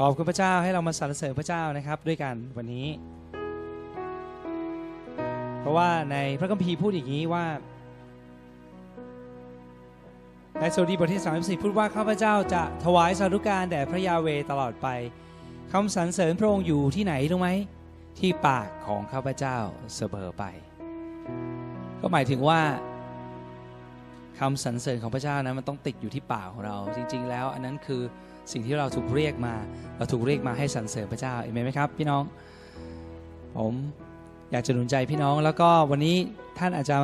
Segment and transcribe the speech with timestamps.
[0.00, 2.86] ขอบคุณพระเจ้าให้เรามาสรรเสริญพระเจ้านะครับ ด้วยกันวันนี้
[5.60, 7.44] เพราะว่าในพระคัมภีร์พูดอย่างนี้ว่า
[10.60, 14.88] ในสดีบทที่34พูดว่าข้าพเจ้าจะถวายสาธุการแด่พระยาเวตลอดไป
[15.72, 17.50] คำสรรเสริญพระองค์อยู่ที่ไหนรู้ไหม
[18.18, 19.56] ที่ปากของข้าพเจ้า
[19.96, 20.44] เสมอไป
[22.00, 22.60] ก็หมายถึงว่า
[24.38, 28.02] คำสรรเสริญของพระเจ้านั้นมันต้องติดอยู่ที่ปากของเรา จริง ๆ แล้ว อันนั้นคือ
[28.52, 29.54] สิ่งที่เราถูกเรียกมา
[29.98, 32.22] เราถูกเรียกมาให้สรรเสริญพระเจ้าเอเมนไหมครับ พี่น้อง
[33.56, 33.74] ผม
[34.52, 36.16] อยากจะหนุนใจพี่น้องแล้วก็วันนี้
[36.58, 36.96] ท่านอาจจะ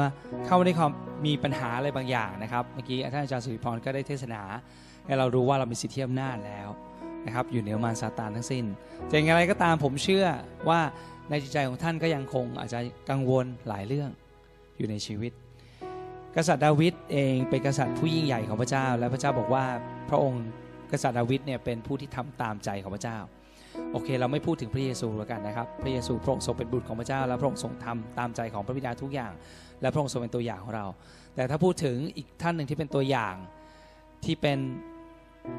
[0.46, 0.91] เข้ามาในความ
[1.27, 4.42] มีปัญหาอะไรบางอย่างนะครับเมื่อกี้ท่านอาจารย์สุริพรก็ได้เทศนา
[5.06, 6.69] ให้เรารู้ว่าเรามีสิทธิอำนาจแล้ว
[7.27, 8.64] นะครับอยู่เหนือมารซาตานทั้งสิ้น
[9.08, 10.27] จะอย่างไรก็ตามผมเชื่อ
[10.69, 10.80] ว่า
[11.30, 12.78] ในจิตใจของท่านก็ยังคงอาจจะ
[13.11, 14.11] กังวลหลายเรื่อง
[14.77, 15.33] อยู่ในชีวิต
[16.36, 19.64] กษัตริย์ดาวิดเองเป็นกษัตริย์ผู้ยิ่งใหญ่ของพระเจ้า และพระเจ้าบอกว่า
[20.11, 20.45] พระองค์
[20.93, 23.19] กษัตริย์ดาวิดเนี่ยเป็นผู้ที่ทำตามใจของพระเจ้า
[23.92, 29.33] โอเค เราไม่พูดถึงพระเยซูแล้วกันนะครับ พระเยซูพระองค์ทรงเป็นบุตรของพระเจ้า และพระองค์ทรงทำตามใจของพระบิดาทุกอย่าง
[29.81, 30.86] และพระองค์ทรงเป็นตัวอย่างของเรา
[31.34, 33.34] แต่ถ้าพูดถึงอีกท่านหนึ่งที่เป็นตัวอย่าง
[34.25, 34.58] ที่เป็น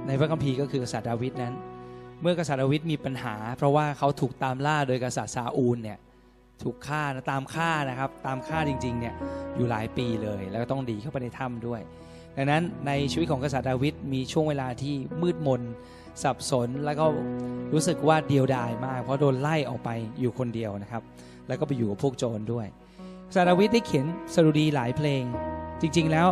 [0.08, 1.53] ในพระคัมภีร์ก็คือกษัตริย์ดาวิดนั้น
[2.21, 5.97] เมื่อกษัตริย์ดาวิดมีปัญหา เพราะว่าเขาถูกตามล่าโดยกษัตริย์ซาอูลเนี่ย
[6.64, 9.14] ถูกฆ่านะตามฆ่านะครับตามฆ่าจริงๆเนี่ย
[9.55, 11.81] อยู่หลายปีเลย แล้วก็ต้องดีเข้าไปในถ้ำด้วย
[12.38, 15.61] ดังนั้นในชีวิตของกษัตริย์ดาวิดมีช่วงเวลาที่มืดมน
[16.23, 17.05] สับสนแล้วก็
[17.73, 21.02] รู้สึกว่าเดียวดายมาก เพราะโดนไล่ออกไปอยู่คนเดียวนะครับ
[21.47, 22.67] แล้วก็ไปอยู่กับพวกโจรด้วย
[23.30, 25.23] กษัตริย์ดาวิดได้เขียนสดุดีหลายเพลง
[25.81, 26.27] จริง ๆ แล้ว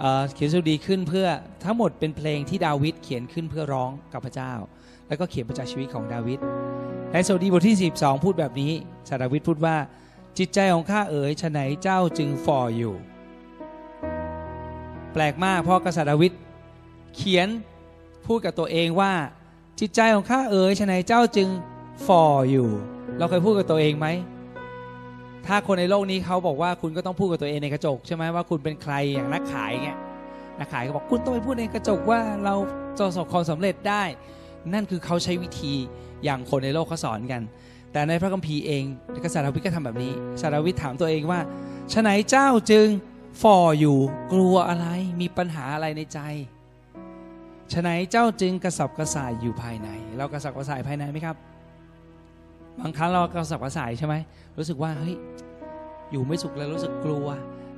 [0.00, 1.26] เเขียนสดุดีขึ้นเพื่อ
[1.64, 4.52] ทั้งหมดเป็นเพลงที่ดาวิดเขียนขึ้นเพื่อร้องกับพระเจ้า
[5.08, 6.38] แล้วก็เขียนประจากชีวิตของดาวิด
[7.12, 8.72] ในสดุดีบทที่12 พูดแบบนี้
[9.04, 9.76] กษัตริย์ดาวิดพูดว่า
[10.38, 12.94] จิตใจของข้าเอ๋ยฉไหนเจ้าจึงฝ่ออยู่
[15.14, 16.32] แปลกมากเพราะกษัตริย์ดาวิด
[17.16, 17.48] เขียน
[18.26, 19.12] พูดกับตัวเองว่า
[19.80, 21.48] จิตใจของข้าเอ๋ยฉนัยเจ้าจึง
[22.06, 22.68] ฝ่ออยู่
[23.18, 24.06] เราเคยพูดกับตัวเองไหม
[25.46, 29.98] ถ้าคนในโลกนี้เขาบอกว่าคุณก็ต้องพูดกับตัวเองในกระจกใช่ไหมว่าคุณเป็นใครอย่างนักขายเงี้ย
[30.58, 32.54] นักขายก็บอกคุณต้องไปพูดในกระจกว่าเรา
[32.96, 34.02] จะประสบความสำเร็จได้
[34.72, 35.74] นั่นคือเขาใช้วิธี
[36.24, 37.42] อย่างคนในโลกเขาสอนกัน
[37.92, 38.82] แต่ในพระคัมภีร์เอง
[39.24, 41.40] กษัตริย์ดาวิดก็ทำแบบนี้กษัตริย์ดาวิดถามตัวเองว่า
[41.92, 42.86] ฉนัยเจ้าจึง
[43.42, 43.96] ฝ่ออยู่
[44.32, 44.86] กลัวอะไร
[45.20, 46.20] มีปัญหาอะไรในใจ
[47.72, 51.36] ฉนัยเจ้าจึงกระสับกระส่ายอยู่ภายใน เรากระสับกระส่ายภายในไหมครับ
[52.80, 54.14] บางครั้งเรากระสับกระส่ายใช่ไหม
[54.58, 55.16] รู้สึกว่าเฮ้ย
[56.10, 57.26] อยู่ไม่สุขแล้วรู้สึกกลัว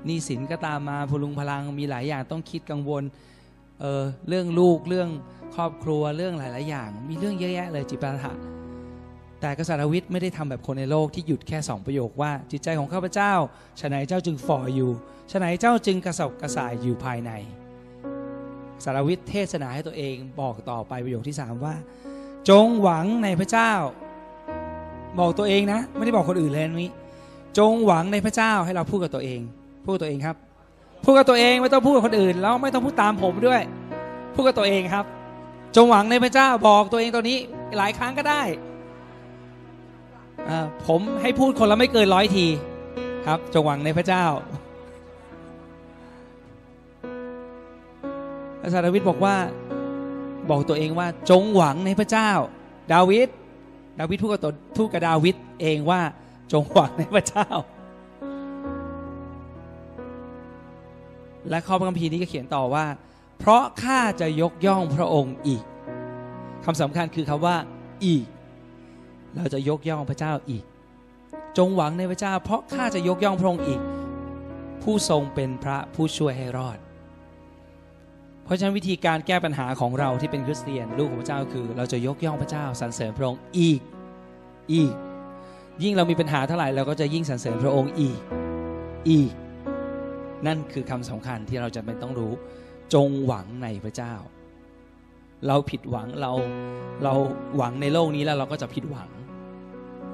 [0.04, 3.02] หนี้สินก็ตามมาพลุงพลังมีหลายอย่างต้องคิดกังวล
[3.80, 5.08] เออเรื่องลูกเรื่อง
[5.54, 8.32] ครอบครัวเรื่องหลาย ๆ อย่าง มีเรื่องเยอะแยะเลยจิตปัญหา
[9.40, 13.32] แต่กษัตริย์วิทย์ไม่ได้ทำแบบคนในโลกที่หยุดแค่สองประโยคว่า จิตใจของข้าพเจ้า
[13.80, 14.90] ฉนัยเจ้าจึงฝ่ออยู่
[15.32, 17.30] ฉนัยเจ้าจึงกระสับกระส่ายอยู่ภายใน
[18.84, 21.74] สารวิทย์เทศนาให้ตัวเองบอกต่อไปประโยคที่สามว่า
[22.48, 23.72] จงหวังในพระเจ้า
[25.18, 26.90] บอกตัวเองนะ ไม่ได้บอกคนอื่นเลยนี้
[27.58, 29.40] จงหวังในพระเจ้าให้เราพูดกับตัวเอง
[29.84, 30.36] พูดกับตัวเองครับ
[31.04, 33.60] พูดกับตัวเองไม่ต้องพูดกับคนอื่นแล้วไม่ต้องพูดตามผมด้วย
[34.34, 35.04] พูดกับตัวเองครับ
[35.76, 37.38] จงหวังในพระเจ้าบอกตัวเองตัวนี้
[37.78, 38.42] หลายครั้งก็ได้
[40.86, 42.46] ผมให้พูดคนละไม่เกินร้อยที
[43.26, 44.24] ครับจงหวังในพระเจ้า
[48.62, 49.36] อาจารย์ดาวิดบอกว่า
[50.50, 52.30] บอกตัวเองว่าจงหวังในพระเจ้า
[52.92, 53.28] ดาวิด
[53.98, 56.00] ดาวิดพูดกับตัวพูดกับดาวิดเองว่า
[56.52, 57.48] จงหวังในพระเจ้า
[61.50, 62.86] และข้อพระคัมภีร์นี้ก็เขียนต่อว่า
[63.38, 65.62] เพราะข้าจะยกย่องพระองค์อีก
[66.64, 67.56] คำสำคัญคือคำว่า
[68.06, 68.24] อีก
[69.34, 70.64] เราจะยกย่องพระเจ้าอีก
[71.58, 73.80] จงหวังในพระเจ้า เพราะข้าจะยกย่องพระองค์อีก
[74.82, 76.78] ผู้ทรงเป็นพระผู้ช่วยให้รอด
[78.44, 83.80] เพราะฉะนั้นวิธีการแก้ปัญหาของเราที่เป็นคริสเตียนลูกของพระเจ้าคือ เราจะยกย่องพระเจ้าสรรเสริญพระองค์อีก
[84.72, 84.92] อีก
[85.82, 88.18] ยิ่งเรามีปัญหาเท่าไหร่เราก็จะยิ่งสรรเสริญพระองค์อีก
[89.10, 89.32] อีก
[90.46, 92.32] นั่นคือคำสำคัญที่เราจะเป็นต้องรู้
[92.94, 94.14] จงหวังในพระเจ้า
[95.48, 96.32] เราผิดหวังเรา
[97.04, 97.12] เรา
[97.56, 99.08] หวังในโลกนี้แล้วเราก็จะผิดหวัง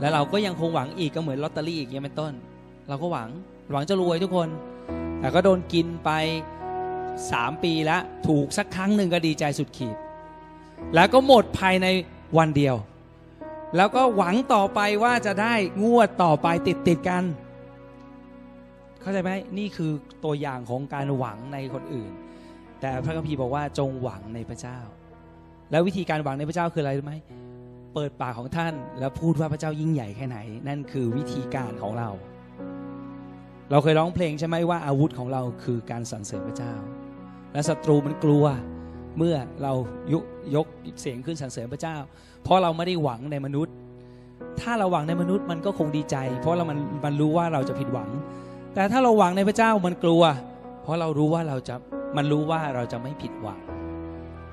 [0.00, 2.32] แล้วเราก็ยังคงหวังอีกก็เหมือนลอตเตอรี่อีกอย่างเป็นต้น
[2.88, 3.28] เราก็หวัง
[3.72, 4.48] หวังจะรวยทุกคน
[5.20, 6.10] แต่ก็โดนกินไป
[7.32, 9.96] สามปีแล้ว ถูกสักครั้งหนึ่งก็ดีใจสุดขีด
[10.94, 11.86] แล้วก็หมดภายใน
[12.38, 12.76] วันเดียว
[13.76, 15.54] แล้วก็หวังต่อไปว่าจะได้
[15.84, 17.24] งวดต่อไปติดติดกัน
[19.00, 19.92] เข้าใจไหมนี่คือ
[20.24, 22.12] ตัวอย่างของการหวังในคนอื่น
[22.80, 24.78] แต่พระคัมภีร์บอกว่าจงหวังในพระเจ้า
[25.72, 27.14] แล้ววิธีการหวังในพระเจ้าคืออะไรรู้ไหม
[27.94, 30.38] เปิดปากของท่านแล้วพูดว่าพระเจ้ายิ่งใหญ่แค่ไหน
[30.68, 32.10] นั่นคือวิธีการของเรา
[33.70, 36.74] เราเคยร้องเพลงใช่ไหมว่าอาวุธของเราคือการสรรเสริญพระเจ้า
[37.52, 38.44] และศัตรูมันกลัว
[39.18, 39.72] เมื่อเรา
[40.12, 40.24] ยก
[40.56, 40.66] ยก
[41.00, 41.96] เสียงขึ้นสรรเสริญพระเจ้า
[42.42, 43.74] เพราะเราไม่ได้หวังในมนุษย์
[44.60, 48.10] ถ้าเราหวังในมนุษย์มันก็คงดีใจ เพราะเรามันมันรู้ว่าเราจะผิดหวัง
[48.74, 50.22] แต่ถ้าเราหวังในพระเจ้ามันกลัว
[50.82, 51.74] เพราะเรารู้ว่าเราจะ
[52.16, 53.58] มันรู้ว่าเราจะไม่ผิดหวัง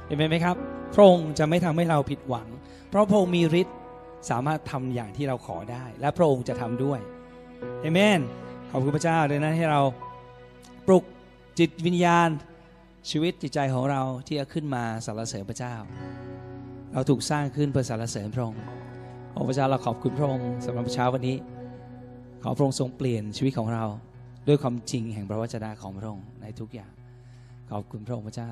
[0.06, 0.58] เห็นไหมครับ
[0.94, 2.48] พระองค์จะไม่ทำให้เราผิดหวัง
[2.90, 3.78] เพราะพระองค์มีฤทธิ์
[4.30, 7.00] สามารถทำอย่างที่เราขอได้ และพระองค์จะทำด้วย
[7.82, 8.20] เอเมน
[8.72, 9.82] ขอบคุณพระเจ้าเลยนะให้เรา
[10.88, 11.04] ปลุก
[11.60, 12.30] จิตวิญญาณ
[13.10, 15.76] ชีวิตจิตใจของเราที่จะขึ้นมาสรรเสริญพระเจ้า
[16.94, 18.62] เราถูกสร้างขึ้นเพื่อสรรเสริญพระองค์
[19.32, 21.38] โอ้พระเจ้าเราขอบคุณพระองค์สำหรับเช้าวันนี้
[22.44, 23.86] ขอพระองค์ทรงเปลี่ยนชีวิตของเรา
[24.48, 26.92] ด้วยความจริงแห่งพระวจนะของพระองค์ในทุกอย่าง
[27.72, 28.52] ขอบคุณพระองค์พระเจ้า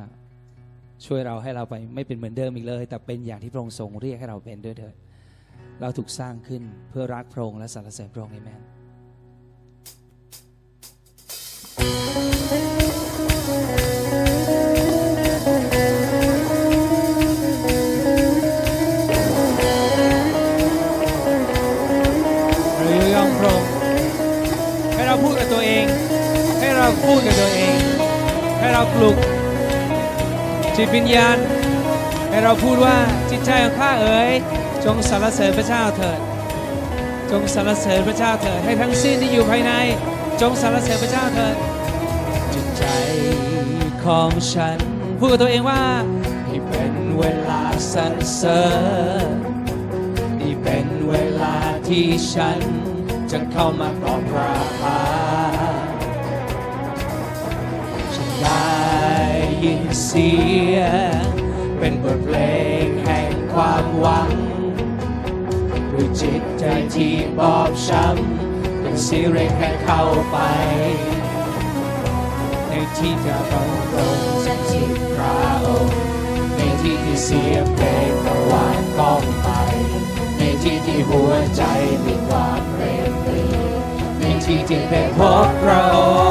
[1.06, 4.96] ช่วยเราให้เราไปไม่เป็นเหมือนเดิมอีกเลย แต่เป็นอย่างที่พระองค์ทรงเรียกให้เราเป็นด้วยเถิด
[5.82, 8.62] เราถูกสร้างขึ้นเพื่อรักพระองค์และสรรเสริญพระองค์เอเมน
[22.78, 23.70] เรายองพระองค์
[24.94, 25.86] ให้เราพูดกับตัวเอง
[26.60, 27.76] ให้เราพูดกับตัวเอง
[28.60, 29.18] ให้เราปลุก
[30.80, 31.38] จิตวิญญาณ
[32.30, 32.98] ให้เราพูดว่า
[33.32, 34.32] จิตใจของข้าเอ๋ย
[34.86, 36.20] จงสรรเสริญพระเจ้าเถิด
[37.32, 39.72] จงสรรเสริญพระเจ้าเถิดให้ทั้งสิ้นที่อยู่ภายใน
[40.42, 41.56] จงสรรเสริญพระเจ้าเถิด
[42.54, 42.84] จิตใจ
[44.06, 44.78] ของฉัน
[45.20, 45.84] พูดกับตัวเองว่า
[46.46, 47.64] ให้เป็นเวลา
[47.94, 48.64] สรรเสริ
[49.34, 49.36] ญ
[50.40, 51.56] นี่เป็นเวลา
[51.88, 52.60] ที่ฉัน
[53.32, 53.90] จะเข้ามา
[59.68, 60.32] ยินเสี
[60.76, 60.78] ย
[61.20, 61.24] ง
[61.80, 62.38] เป็นบทเพล
[62.84, 64.32] งแห่งความหวัง
[65.92, 66.64] ด้วยจิตใจ
[66.96, 70.38] ที่บอบช้ำเป็นเสียงเรียกให้เข้าไป
[72.68, 75.96] ในที่จะบังตรงสถิตพระองค์
[76.56, 79.48] ในที่ที่เสียงเพลงตะวันก้องไป
[80.38, 81.64] ในที่ที่หัวใจ
[82.06, 83.46] มีความเร่งรี
[84.20, 86.27] ในที่ที่ได้พบพระองค์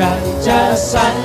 [0.00, 0.62] ฉันจะ
[0.92, 1.16] สรร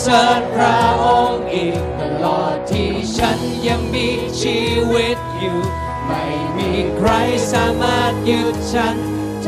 [0.00, 3.38] เสริญพระองค์อีกตลอดที่ฉัน
[3.68, 4.08] ยังมี
[4.42, 4.60] ชี
[4.92, 5.60] วิตอยู่
[6.06, 6.24] ไม่
[6.56, 7.10] มีใคร
[7.52, 8.96] สามารถหยุดฉัน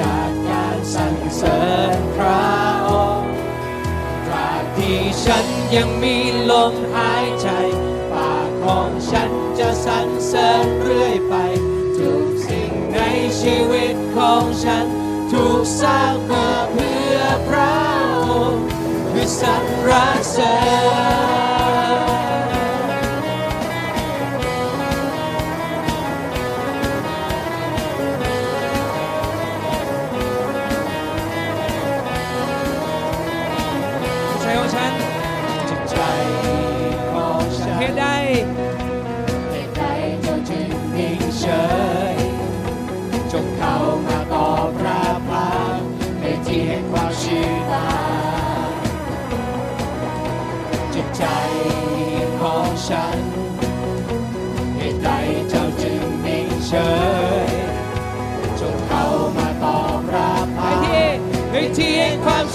[0.00, 1.60] จากการสรรเสริ
[1.96, 2.50] ญพระ
[2.88, 2.90] อ
[3.20, 3.34] งค์
[4.26, 5.46] ตราบที่ฉัน
[5.76, 6.16] ยังมี
[6.50, 7.48] ลมหายใจ
[8.12, 11.34] ปากของฉันจะสรรเสริญเรื่อยไป
[11.98, 12.98] ทุกสิ่งใน
[13.40, 14.86] ชีวิตของฉัน
[15.32, 17.16] ถูกสร้างมาเพื่อ
[17.48, 17.81] พระ
[19.12, 21.41] ค์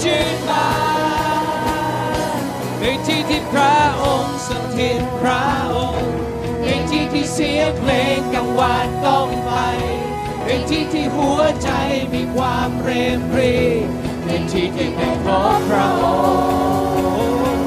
[0.03, 0.69] ชื่นบา
[2.39, 2.41] น
[2.79, 5.45] ในที่ที่พระองค์สถิตพระ
[5.75, 6.13] องค์
[6.63, 9.51] ในที่ที่เสียงเพลงกังวานก้องไป
[10.45, 11.69] ในที่ที่หัวใจ
[12.13, 13.55] มีความเรมปรี
[14.25, 15.27] ในที่ที่ได้พ
[15.57, 16.05] บพระอ
[17.53, 17.65] งค์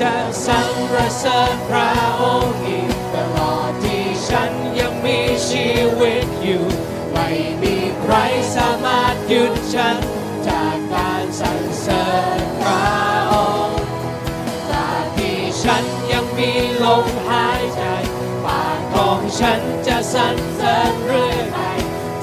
[0.00, 0.14] จะ
[0.46, 0.60] สร
[0.94, 1.90] รเสริญพระ
[2.20, 5.68] องค์อีกตลอดที่ฉันยังมีชี
[6.00, 6.64] วิตอยู่
[7.12, 7.28] ไม่
[7.62, 8.14] มีใคร
[8.56, 9.98] สามารถหยุดฉัน
[10.48, 12.04] จากการสรรเสริ
[12.38, 12.84] ญพระ
[13.32, 13.34] อ
[13.68, 13.82] งค์
[14.70, 17.82] ตราบที่ฉันยังมีลมหายใจ
[18.44, 21.58] ปากของฉันจะสรรเสริญเรื่อยไป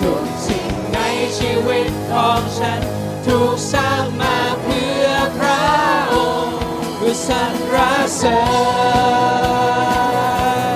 [0.02, 1.00] ทุกสิ่งใน
[1.38, 2.80] ชีวิตของฉัน
[3.26, 5.08] ถูกสร้างมาเพื่อ
[5.38, 5.66] พระ
[6.14, 6.60] องค์
[6.98, 7.44] เพื่อสร
[7.76, 7.78] ร
[8.18, 8.40] เสริ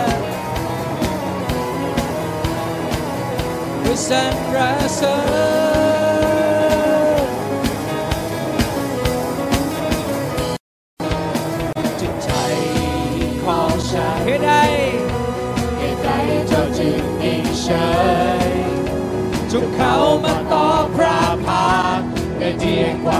[0.08, 0.20] ญ
[3.80, 4.24] เพื่อสร
[4.56, 4.58] ร
[4.96, 5.16] เสริ
[5.72, 5.73] ญ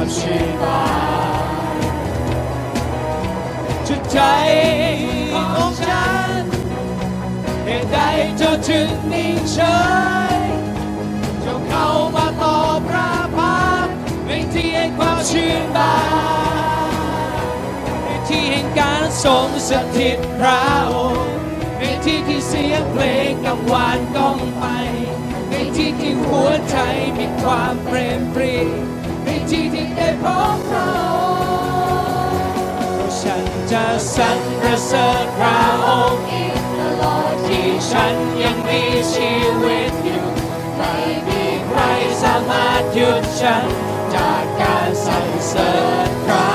[0.04, 0.84] ความชื่นบา
[1.76, 1.80] น
[3.88, 4.20] จิตใจ
[5.34, 6.08] ของฉั
[6.40, 6.42] น
[7.66, 7.98] เหตุใด
[8.38, 9.58] เจ้าจึงนิ่งเฉ
[10.38, 10.40] ย
[11.44, 12.58] จงเข้ามาต่อ
[12.88, 13.88] พระพัก
[14.28, 15.96] ในที่แห่งความชื่นบา
[17.42, 17.48] น
[18.04, 21.36] ในที่แห่งการทรงสถิตพระองค์
[21.80, 24.66] ในที่ที่เสียงเพลงกังวานก้องไป
[25.50, 26.78] ในที่ที่หัวใจ
[27.18, 28.56] มีความเปรมปรี
[29.26, 30.26] ในที่ที่ได้พ
[30.56, 30.90] บพระ
[33.22, 34.40] ฉันจะสรร
[34.86, 40.28] เสริญพระองค์อีกตลอดที่ฉันยังมีชีวิตอยู่
[40.78, 40.96] ไม่
[41.28, 41.82] มีใคร
[42.24, 43.66] สามารถหยุดฉัน
[44.16, 45.74] จากการสรรเสริ
[46.08, 46.52] ญพระ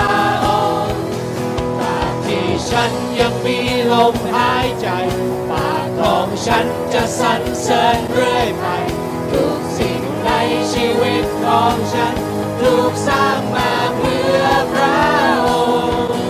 [0.47, 0.49] อ
[0.89, 1.03] งค์
[1.81, 3.59] ตราบที่ฉันยังมี
[3.93, 4.89] ลมหายใจ
[5.51, 8.67] ปากของฉันจะสรรเสริญเรื่อยไป
[9.33, 10.31] ทุกสิ่งใน
[10.73, 12.17] ชีวิตของฉัน
[12.61, 15.01] ถูกสร้างมาเพื่อพระ
[15.49, 15.51] อ
[16.11, 16.27] งค์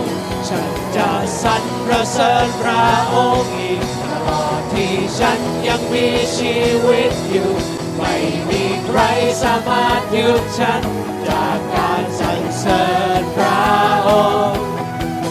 [0.49, 1.11] ฉันจะ
[1.43, 1.65] สรร
[2.13, 6.57] เสริญพระองค์อีกตลอดที่ฉันยังมีชี
[6.87, 7.53] วิตอยู่
[7.97, 8.15] ไม่
[8.51, 9.01] มีใคร
[9.43, 10.83] สามารถหยุดฉัน
[11.29, 12.85] จากการสรรเสริ
[13.21, 13.67] ญพระ
[14.09, 14.11] อ
[14.51, 14.67] งค์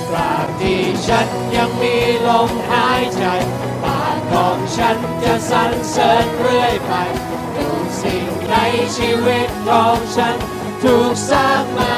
[0.10, 1.96] ตราบที่ฉันยังมี
[2.28, 3.26] ลมหายใจ
[3.84, 6.94] ปากของฉันจะสรรเสริญเรื่อยไป
[7.56, 7.68] ทุ
[8.02, 8.56] สิ่งใน
[8.98, 10.38] ชีวิตของฉัน
[10.88, 11.98] ถูกสร้างมา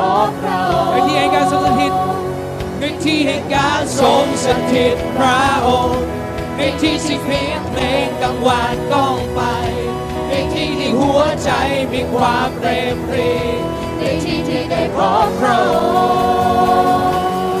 [0.00, 1.92] ที่ได้พระองค์ไปที่เอกการทรงสถิต
[2.78, 6.02] ในที่แห่งการทรงสถิตพระองค์
[6.56, 9.40] ในที่ที่เพียงเพลงกังวานก้องไป
[10.28, 11.50] ในที่ที่หัวใจ
[11.92, 13.30] มีความเปรมปรี
[13.98, 15.76] ในที่ที่ได้พบพระอ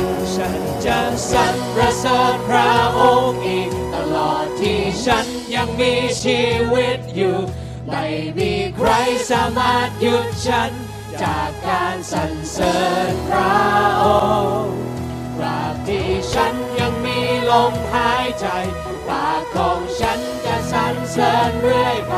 [0.00, 6.42] ค์ฉันจะสรรเสริญพระองค์อีกตลอดที่ฉันยังมีชี
[6.72, 7.36] วิตอยู่
[7.88, 8.06] ไม่
[8.38, 8.90] มีใคร
[9.30, 10.72] สามารถหยุดฉัน
[11.22, 12.76] จากการสรรเสริ
[13.12, 13.58] ญพระ
[14.02, 14.06] อ
[14.62, 14.76] งค์
[15.36, 17.18] ตราบที่ฉันยังมี
[17.50, 18.46] ลมหายใจ
[19.08, 22.14] ปากของฉันจะสรรเสริญเรื่อยไป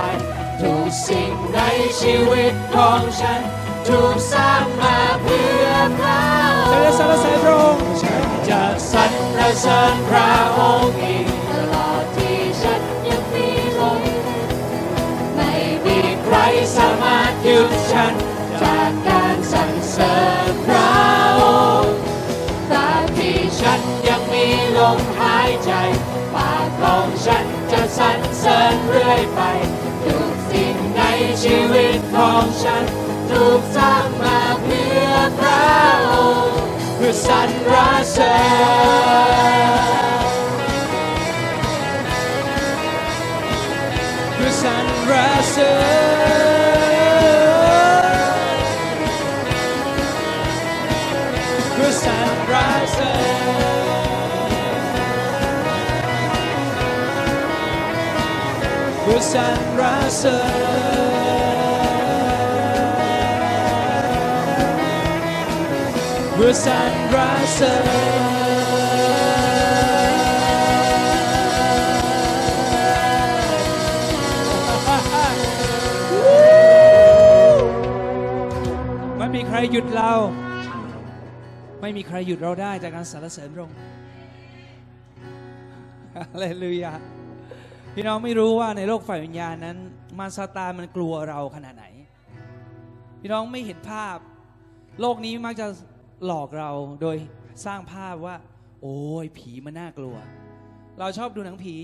[0.60, 1.60] ทุกสิ่งใน
[2.00, 3.40] ชีวิตของฉัน
[3.88, 5.68] ถูกสร้างมาเพื่อ
[5.98, 9.12] พระองค์จะได้สรรเสริญพระองค์ฉันจะสรร
[9.60, 14.02] เสริญพระองค์อีกตลอดที่ฉันยังมีลม
[15.36, 15.52] ไม่
[15.84, 16.36] มีใคร
[16.76, 18.14] สามารถหยุดฉัน
[20.02, 20.20] รรเสริ
[20.52, 20.92] ญพระ
[21.40, 21.42] อ
[21.82, 21.96] งค์
[22.70, 25.72] ตราบที่ที่ฉันยังมีลมหายใจ
[26.34, 29.40] ปากของฉันจะสรรเสริญเรื่อยไป
[30.04, 31.02] ทุกสิ่งใน
[31.42, 32.84] ชีวิตของฉัน
[33.30, 35.64] ถูกสร้างมาเพื่อพระ
[36.10, 36.12] อ
[36.46, 37.50] งค์เพื่อสรร
[38.12, 38.36] เสริ
[39.56, 39.72] ญ
[44.34, 44.76] เพื่อสร
[45.10, 45.12] ร
[45.52, 45.72] เสริ
[46.40, 46.41] ญ
[59.34, 59.46] สร
[59.80, 59.82] ร
[60.18, 61.12] เสริญ
[66.34, 66.82] เพื่อสร
[67.14, 67.16] ร
[67.54, 68.22] เสริญ
[79.18, 80.12] ไม่มีใครหยุดเรา
[81.80, 83.78] ไม่มีใครหยุดเราได้จากการสรรเสริญพระองค์
[86.14, 86.94] ฮาเลลูยา
[87.96, 89.76] พี่น้องไม่รู้ว่าในโลกฝ่ายวิญญาณนั้น
[90.18, 91.84] มารซาตานมันกลัวเราขนาดไหน
[93.20, 94.16] พี่น้องไม่เห็นภาพ
[95.00, 95.66] โลกนี้มักจะ
[96.26, 96.70] หลอกเรา
[97.02, 97.16] โดย
[97.64, 98.36] สร้างภาพว่า
[98.82, 100.14] โอ้ยผีมันน่ากลัว
[100.98, 101.76] เราชอบดูหนังผี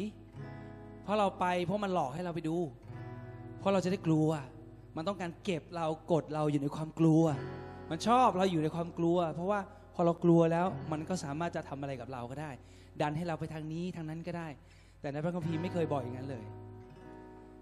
[1.03, 2.57] เพราะเราไปเพราะมันหลอกให้เราไปดู
[3.59, 4.29] เพราะเราจะได้กลัว
[4.97, 7.23] มันต้องการเก็บเรากดเราอยู่ในความกลัว
[7.91, 9.61] มันชอบเราอยู่ในความกลัว เพราะว่า
[9.95, 12.51] พอเรากลัวแล้วมันก็สามารถจะทำอะไรกับเราก็ได้
[13.01, 14.49] ดันให้เราไปทางนี้ทางนั้นก็ได้
[15.01, 16.45] แต่ในพระคัมภีร์ไม่เคยบอกอย่างนั้นเลย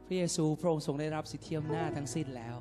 [0.06, 2.56] พระเยซูพระองค์ทรงได้รับสิทธิอำนาจทั้งสิ้นแล้ว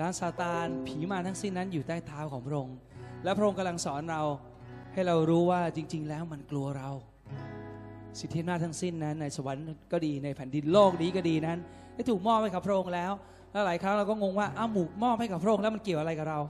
[0.00, 2.76] ล้านซาตานผีมาทั้งสิ้นนั้นอยู่ใต้เท้าของพระองค์
[3.24, 4.22] และพระองค์กำลังสอนเรา
[4.92, 6.90] ให้เรารู้ว่าจริง ๆ แล้วมันกลัวเรา
[8.20, 11.58] สิทธิอำนาจทั้งสิ้นนั้นในสวรรค์ก็ดีในแผ่นดินโลกนี้ก็ดีนั้น
[11.94, 13.12] ได้ถูกมอบให้กับพระองค์แล้ว
[13.52, 16.40] แล้วหลายครั้งเราก็งงว่าอ้าวหมูมอบให้กับพระองค์แล้วมันเกี่ยวอะไรกับเรา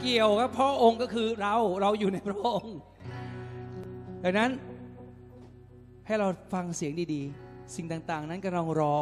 [0.00, 2.76] เกี่ยวกับพระองค์ก็คือเราเราอยู่ในพระองค์
[4.24, 4.50] ดังนั้น
[6.06, 8.96] ให้เราฟังเสียงดีๆ สิ่งต่างๆ นั้นกำลังรอ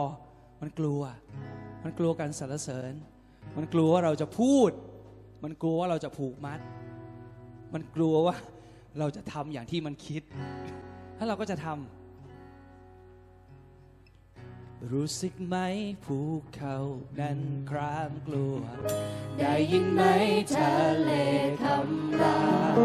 [0.61, 1.01] มันกลัว
[1.85, 2.93] มันกลัวการสรรเสริญ
[3.57, 4.71] มันกลัวว่าเราจะพูด
[5.45, 6.61] มันกลัวว่าเราจะผูกมัด
[7.75, 8.37] มันกลัวว่า
[8.99, 10.23] เราจะทำอย่างที่มันคิด
[11.19, 12.02] ถ้าเราก็จะทำ
[14.91, 15.57] รู้สึกไหม
[16.05, 16.19] ภู
[16.55, 16.77] เขา
[17.21, 17.39] นั้น
[17.71, 18.59] ครามกลัว
[19.39, 20.03] ได้ยินไหม
[20.55, 21.11] ทะเล
[21.63, 22.41] คำรา
[22.75, 22.79] ม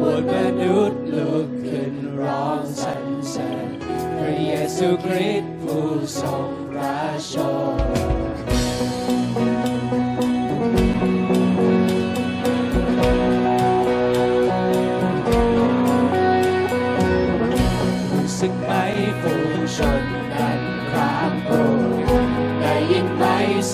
[0.00, 3.68] บนมนุษย์ลุกขึ้นร้องสรรเสริญ
[4.18, 5.88] พระเยซูคริสต์ผู้
[6.20, 6.48] ทรง
[6.78, 7.34] ราช
[8.22, 8.23] น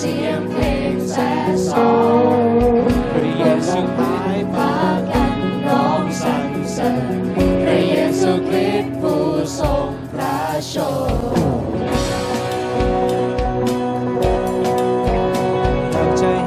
[0.01, 1.31] สียงเพลงแซ่
[1.69, 1.91] ซอ
[2.31, 4.73] งพระเยซูหายพา
[5.13, 7.21] กันร้องสรรเสริญ
[7.63, 9.23] พระเยซูคริสต์ผู้
[9.59, 10.39] ทรงพระ
[10.73, 10.75] ช
[11.09, 11.15] น
[15.91, 16.41] เราจะ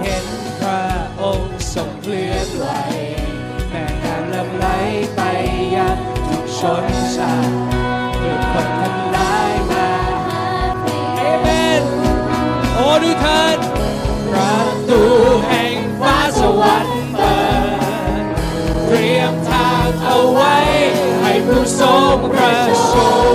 [13.24, 13.58] ถิด
[14.30, 15.02] ประตู
[15.46, 17.38] แห่งฟ้าสวรรค์เปิ
[18.20, 18.24] ด
[18.86, 20.56] เตรียมทางเอาไว้
[21.22, 22.56] ให้ผู้ทรงพระ
[22.92, 22.94] ช
[23.32, 23.33] น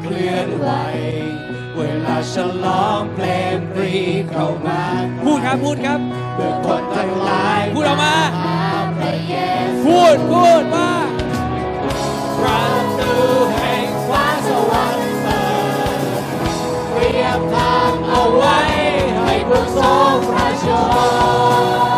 [0.00, 0.68] เคลื่อนไหว
[1.76, 3.94] เวลาฉลองเพลงปรี
[4.30, 4.82] เข้ามา
[5.24, 5.98] พูดครับพูดครับ
[6.34, 8.16] เพื่อคนทั้งหลายพูดออกมา
[8.98, 9.34] พระเย
[9.82, 10.92] ซูพูดพูดว่า
[12.38, 12.66] ประ
[12.98, 13.14] ตู
[13.54, 15.44] แห่งฟ้าสวรรค์เปิ
[15.96, 16.00] ด
[16.92, 18.58] เตรียมทางเอาไว้
[19.24, 20.66] ให้ผู้ทรงพระช
[21.90, 21.91] น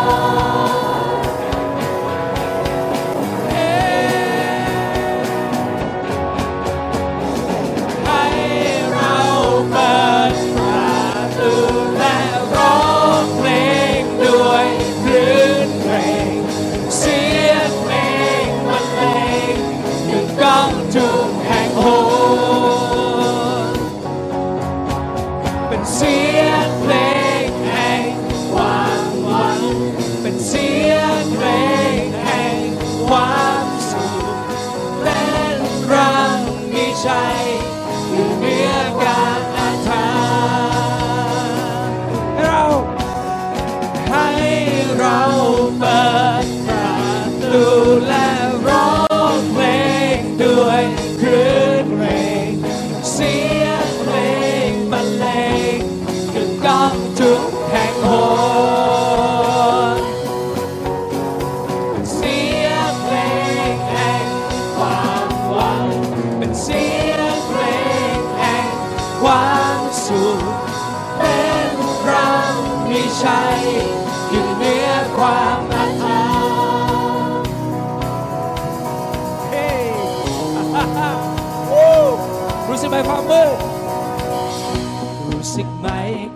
[85.56, 85.88] สึกไหม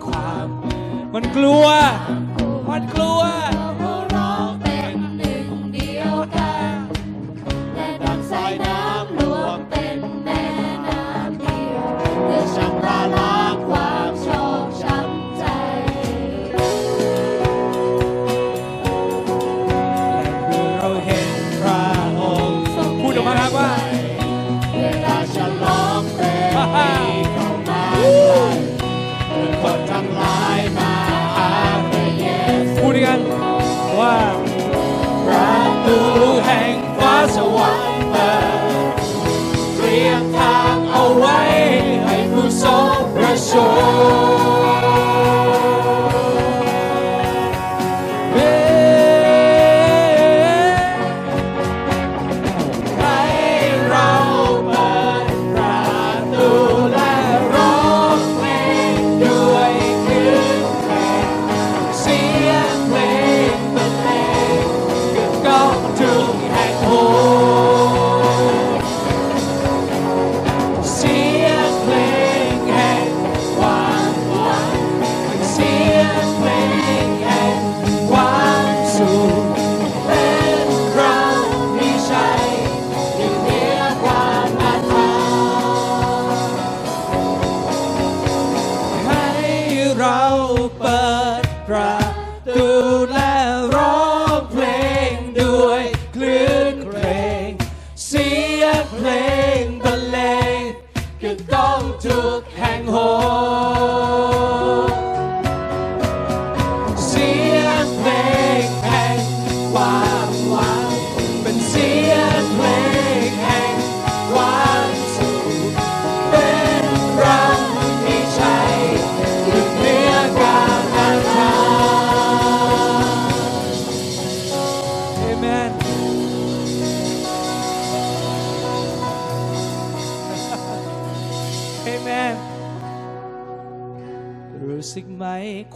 [0.05, 0.47] ความ
[1.13, 1.65] มันกลัว
[2.69, 3.21] มันกลัว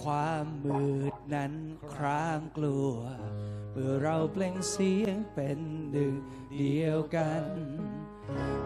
[0.02, 1.54] ความมืดนั้น
[1.94, 2.96] ครางกลัว
[3.72, 5.60] เมื่อเราเปล่งเสียงเป็น
[5.92, 6.14] หนึ่ง
[6.54, 7.46] เดียวกัน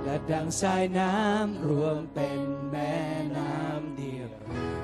[0.04, 2.96] และดังสายน้ำรวมเป็นแม่
[3.38, 4.30] น้ำเดียว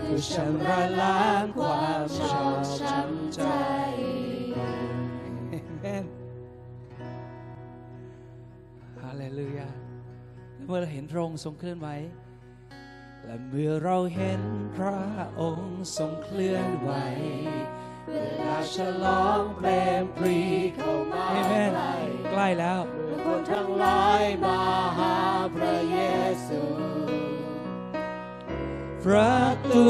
[0.04, 3.42] คือชำระล้างความชอกช้ำใจ
[9.02, 9.70] ฮาเลลูยา
[10.68, 11.90] เมื่อเราเห็นพระองค์ทรงเคลื่อนไหว
[13.26, 14.42] และเมื่อเราเห็น
[14.76, 15.00] พระ
[15.40, 16.92] องค์ทรงเคลื่อนไหว
[18.08, 19.68] เวลาฉลองเปล
[20.04, 20.40] มปรี
[20.76, 21.72] เข้ามาเอเมน
[22.30, 22.82] ใกล้แล้ว
[23.26, 24.60] คนทั้งหลายมา
[24.98, 25.18] หา
[25.56, 26.00] พระเย
[26.48, 26.62] ซู
[29.04, 29.88] ประตู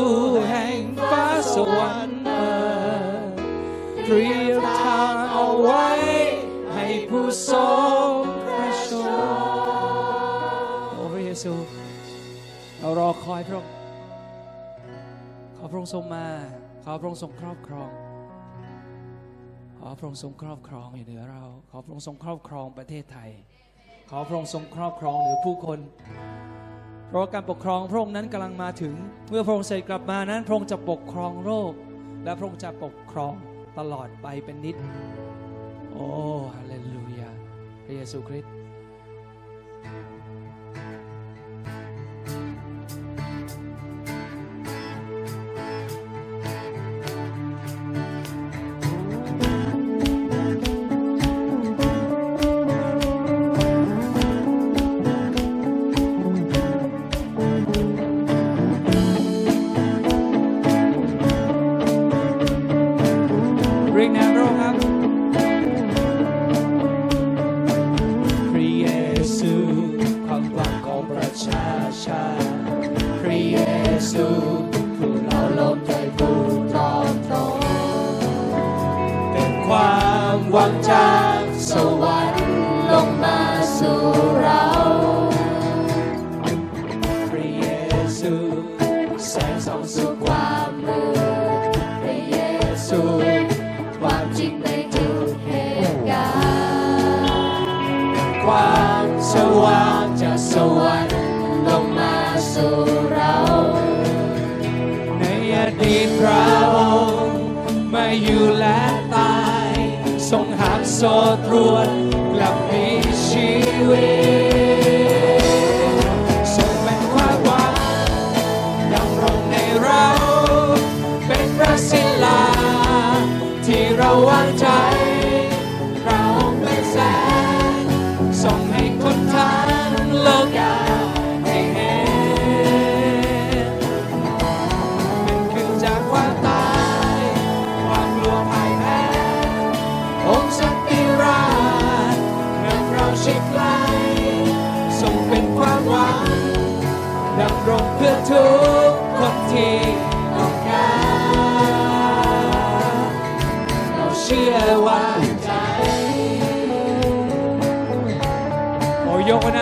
[0.50, 2.56] แห่งฟ้าสวรรค์เปิ
[3.28, 3.32] ด
[4.04, 5.88] เตรียมทางเอาไว้
[6.74, 7.66] ให้ผู้ทร
[8.08, 8.10] ง
[8.44, 9.12] พระชน
[10.92, 11.54] โอ้พระเยซู
[12.84, 13.74] เรารอคอยพระองค์
[15.58, 16.26] ขอพระองค์ทรงมา
[16.84, 17.90] ขอพระองค์ทรงครอบครอง
[19.80, 23.30] ขอพระองค์ทรงครอบครองอยู่เหนือเรา ขอพระองค์ทรงครอบครองประเทศไทย
[24.10, 25.80] ขอพระองค์ทรงครอบครองเหนือผู้คน
[27.08, 28.94] เพราะการปกครองพระองค์นั้นกำลังมาถึง
[29.30, 31.74] เมื่อพระองค์เสด็จกลับมานั้น พระองค์จะปกครองโลก
[32.24, 33.34] และพระองค์จะปกครอง
[33.78, 34.76] ตลอดไปเป็นนิจ
[35.92, 36.08] โอ้
[36.56, 37.32] ฮาเลลูยา
[37.86, 38.54] พระเยซูคริสต์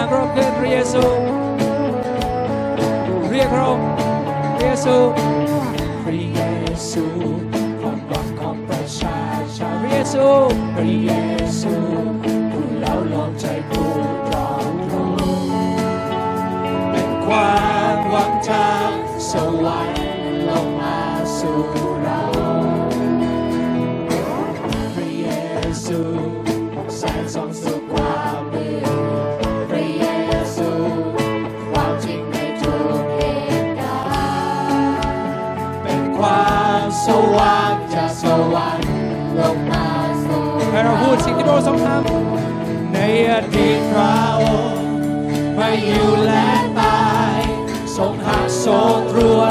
[0.02, 1.04] ามพระองค์ขึ้นพระเยซู
[3.30, 3.88] เรียกพระองค์
[4.56, 4.96] พระเยซู
[6.04, 6.40] พระเย
[6.92, 7.04] ซู
[7.80, 9.20] ความหวังของประชา
[9.58, 10.26] ชาพระเยซู
[10.76, 11.12] พระเย
[11.60, 11.74] ซู
[12.52, 13.90] ผู้เล่าลองใจผู้
[14.32, 15.12] รองรู้
[16.92, 17.56] เป็นควา
[17.96, 18.92] มหวังจาก
[19.32, 19.34] ส
[19.64, 20.01] วรรค์
[41.66, 42.98] สองคำใน
[43.32, 44.44] อดีตพระอ
[44.76, 44.90] งค์
[45.56, 46.48] ไม่อยู่และ
[46.80, 47.40] ตาย
[47.96, 48.78] ทรงหักโซ่
[49.10, 49.42] ตรว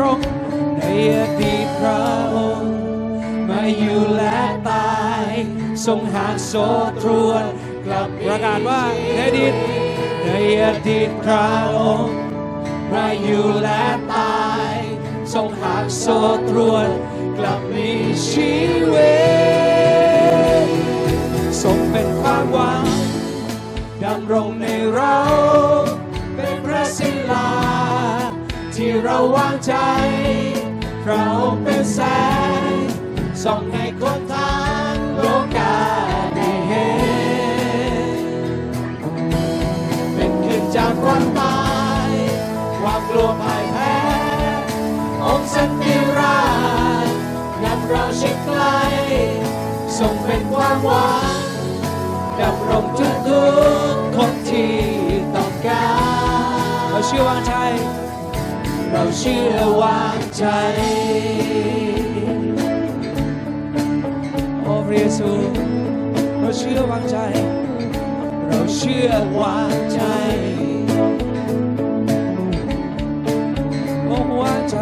[0.00, 0.20] รง
[0.78, 0.82] ใน
[1.16, 2.02] อดีตพระ
[2.34, 2.74] องค์
[3.48, 5.26] มาอยู่และตาย
[5.86, 6.52] ทรงหากโซ
[7.02, 7.44] ตรวน
[7.84, 8.82] กลับประกาศว่า
[9.14, 9.54] ในอดีต
[10.24, 10.30] ใน
[10.64, 11.46] อดีตพระ
[11.78, 12.16] องค์
[12.92, 13.84] มาอยู่และ
[14.14, 14.74] ตาย
[15.34, 16.06] ทรงหากโซ
[16.48, 16.88] ตรวน
[17.38, 17.90] กลับมี
[18.28, 18.54] ชี
[18.92, 19.16] วิ
[20.66, 20.68] ต
[21.62, 22.84] ทรงเป็นความหวัง
[24.04, 25.18] ดำรงในเรา
[26.36, 27.57] เป็นพระศิลา
[28.82, 29.74] ที่เราวางใจ
[31.06, 31.26] เรา
[31.62, 31.98] เป็นแส
[32.70, 32.72] ง
[33.42, 34.56] ส่องให้คนทา
[34.92, 35.24] งโล
[35.56, 35.76] กา
[36.36, 36.88] ได้เห็
[38.04, 38.10] น
[40.14, 41.60] เป็นขึ้นจากความตา
[42.08, 42.10] ย
[42.80, 43.98] ความกลัวพ่ายแพ้
[45.24, 46.40] องค์สันติรา
[47.06, 47.08] ช
[47.64, 48.60] นำเราชิดไกล
[49.98, 51.38] ทรงเป็นความหวัง
[52.40, 53.44] ดำรงทุกทุ
[53.92, 54.74] กคนที่
[55.34, 55.86] ต้องกา
[56.82, 57.54] ร เราเชื่อวางใจ
[58.92, 60.44] เราเชื่อวางใจ
[64.62, 65.30] โอ้พระเยซู
[66.40, 67.18] เราเชื่อวางใจ
[68.48, 70.00] เราเชื่อวางใจ
[74.06, 74.76] โอ้วางใจ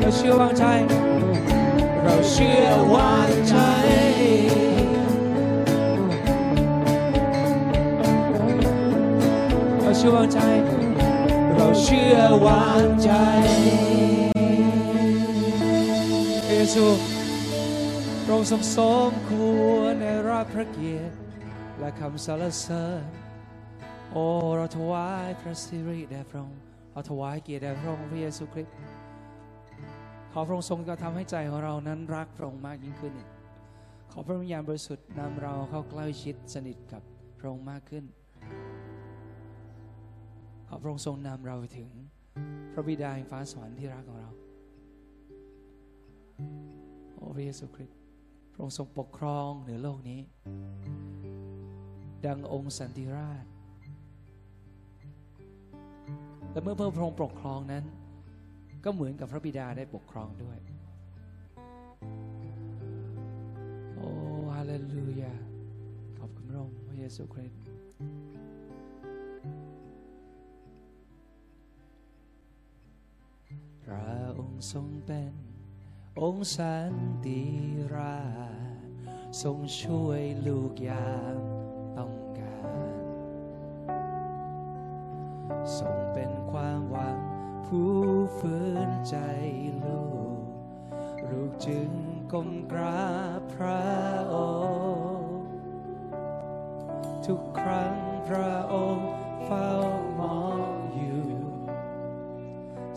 [0.00, 0.64] เราเชื่อวางใจ
[2.04, 3.56] เราเชื่อวางใจ
[9.80, 10.38] เราเชื่อวางใจ
[11.84, 13.10] เชื่อวางใจ
[16.48, 16.86] เยซู
[18.24, 21.14] พระองค์ทรงสมควรในรับพระเกียรติ
[21.78, 23.04] และคำสรรเสริญ
[24.12, 24.24] โอ้
[24.56, 26.60] เราถวายพระสิริแด่พระองค์
[26.92, 28.74] เราถวายเกียรติแด่พระองค์พระเยซูคริสต์
[30.32, 33.14] ขอพระองค์ทรงกระทำให้ใจของเรานั้นรักพระองค์มากยิ่งขึ้น
[34.10, 37.02] ขอพระวิญญาณบริสุทธิ์นำเราเข้าใกล้ชิดสนิทกับ
[37.38, 38.04] พระองค์มากขึ้น
[40.68, 41.90] ขอพระองค์ทรงนำเราไปถึง
[42.72, 44.30] พระบิดาแห่งฟ้าสวรรค์ที่รักของเรา
[47.14, 47.98] โอ้พระเยซูคริสต์
[48.52, 50.20] พระองค์ทรงปกครองเหนือโลกนี้
[52.26, 53.44] ดังองค์สันติราช
[56.50, 57.84] และเมื่อพระองค์ปกครองนั้น
[58.84, 60.58] ก็เหมือนกับพระบิดาได้ปกครองด้วย
[63.94, 64.08] โอ้
[64.54, 65.34] ฮาเลลูยา
[66.18, 67.65] ขอบคุณพระองค์พระเยซูคริสต์
[73.90, 75.32] พระองค์ทรงเป็น
[76.20, 76.94] องค์สัน
[77.26, 77.42] ติ
[77.94, 78.20] รา
[78.78, 78.80] ช
[79.42, 81.38] ทรงช่วยลูกยาม
[81.96, 82.96] ต้องการ
[85.78, 87.18] ทรงเป็นความหวัง
[87.66, 87.94] ผู้
[88.38, 89.16] ฟื้นใจ
[89.84, 90.04] ลู
[90.38, 90.40] ก
[91.30, 91.90] ลูกจึง
[92.32, 93.84] ก้มกราบพระ
[94.34, 94.36] อ
[95.18, 95.40] งค์
[97.26, 97.96] ทุกครั้ง
[98.28, 99.10] พระองค์
[99.44, 99.70] เฝ้า
[100.20, 101.25] มองอยู่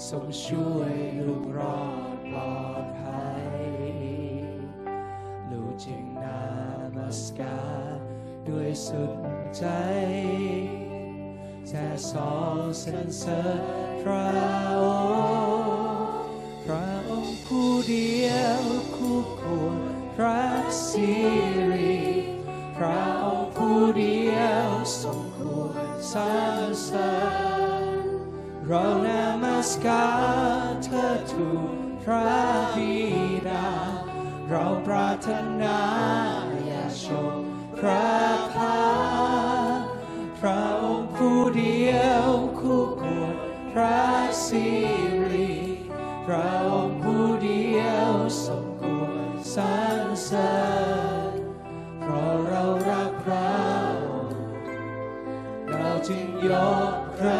[0.07, 0.95] ทรงช่วย
[1.27, 1.81] ลูกรอ
[2.15, 3.49] ดปลอดภัย
[5.51, 6.41] ลูกจึงนา
[6.95, 7.59] มาสกา
[7.93, 7.97] ร
[8.47, 9.13] ด้วยสุด
[9.57, 9.65] ใจ
[11.67, 13.59] แต่สองสรรเสริญ
[14.01, 14.29] พระ
[14.81, 14.83] อ
[15.61, 16.29] งค์
[16.63, 18.61] พระองค์ผู้เดียว
[18.95, 19.77] คู่ควร
[20.15, 20.43] พระ
[20.87, 21.11] สิ
[21.71, 21.99] ริ
[22.77, 24.67] พระองค์ผู้เดียว
[25.01, 26.19] สมควรสร
[26.57, 27.11] รเสริ
[27.78, 27.78] ญ
[28.71, 29.09] เราน
[29.43, 30.07] มัสกา
[30.69, 32.29] รเธอทูลพระ
[32.75, 32.95] บิ
[33.47, 33.67] ดา
[34.49, 35.29] เราปรารถ
[35.61, 35.79] นา
[36.65, 37.33] อยากชม
[37.79, 38.09] พระ
[38.53, 38.79] พา
[40.39, 42.25] พระองค์ผู้เดียว
[42.59, 43.35] คู่ควร
[43.71, 44.03] พระ
[44.45, 44.67] สิ
[45.31, 45.55] ริ
[46.25, 48.11] พระองค์ผู้เดียว
[48.45, 49.61] สมควรสร
[49.99, 50.53] รเสริ
[51.29, 51.33] ญ
[52.01, 53.51] เพราะเรารักพระ
[54.03, 54.39] องค์
[55.69, 56.49] เราจึงย
[56.91, 57.39] กพระ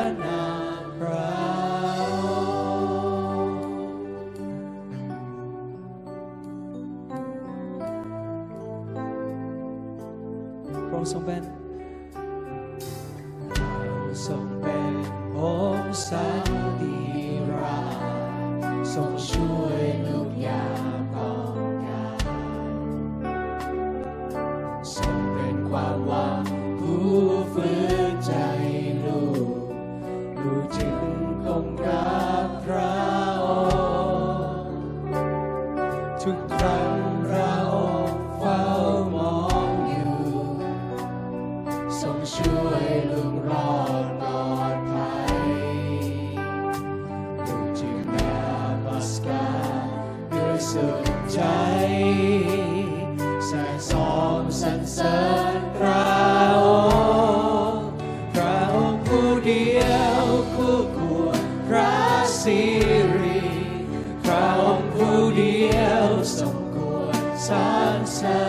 [68.10, 68.49] ร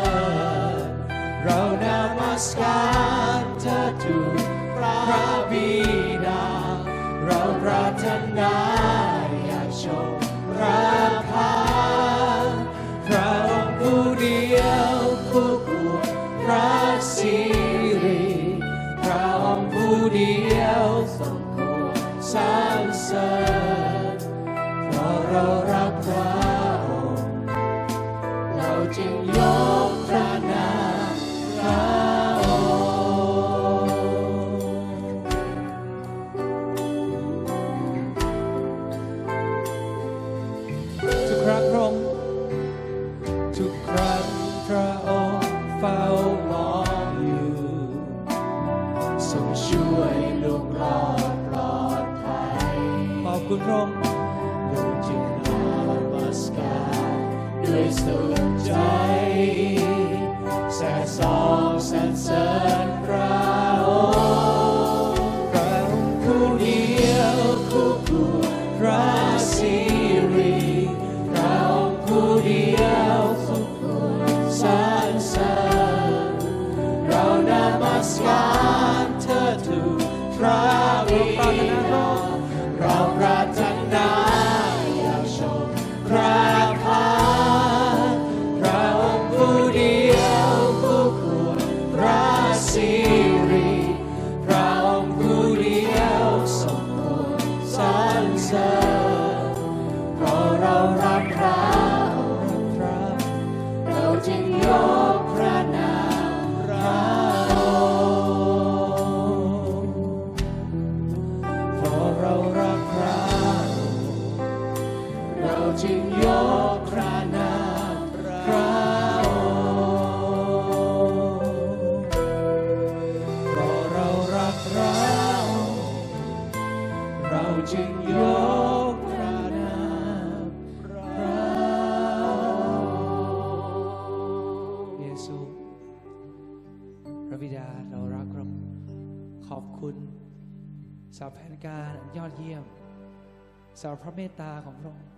[143.80, 145.10] สำหรับพระเมตตาของพระองค์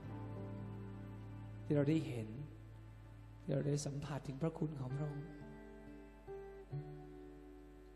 [1.65, 2.29] ที่เราได้เห็น
[3.43, 5.27] ที่เราได้สัมผัสถึงพระคุณของพระองค์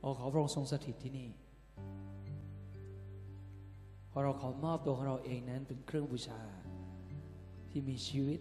[0.00, 1.28] โอ้ขอพระองค์ทรงสถิตที่นี่
[4.10, 6.40] ขอเราขอมอบตัวของเราเองนั้นเป็นเครื่องบูชา
[7.70, 8.40] ที่มีชีวิต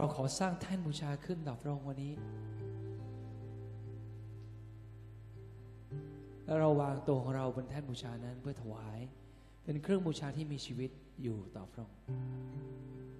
[0.00, 2.14] เราขอสร้างแท่นบูชาขึ้นต่อพระองค์วันนี้
[6.44, 8.98] แล้วเราวางตัวของเราบนแท่นบูชานั้นเพื่อถวาย
[9.68, 10.90] เป็นเครื่องบูชาที่มีชีวิต
[11.22, 12.00] อยู่ต่อพระองค์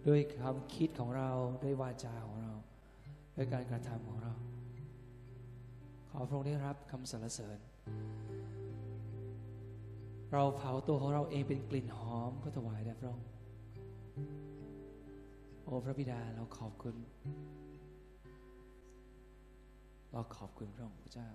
[0.06, 1.30] ด้วยความคิดของเรา
[1.62, 2.52] ด้วยวาจาของเรา
[3.36, 4.32] ด้วยการกระทำของเรา
[6.10, 7.58] ขอพระองค์ได้รับคำสรรเสริญ
[10.32, 13.28] เราเผาตัวของเราเองเป็นกลิ่นหอมเพื่อถวายแด่พระองค์
[15.62, 16.94] โอ้พระบิดาเราขอบคุณ
[20.12, 21.28] เราขอบคุณพระองค์พระเจ้า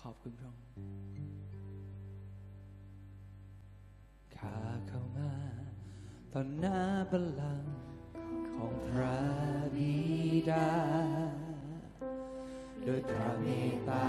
[0.00, 0.64] ขอบคุณพระองค์
[4.38, 4.58] ข้า
[4.88, 5.32] เข้ามา
[6.32, 6.78] ตอนหน้า
[7.10, 7.74] บัลลังก์
[8.52, 9.18] ของพระ
[9.74, 9.94] บิ
[10.50, 10.68] ดา
[12.84, 14.06] โดยพระเมตตา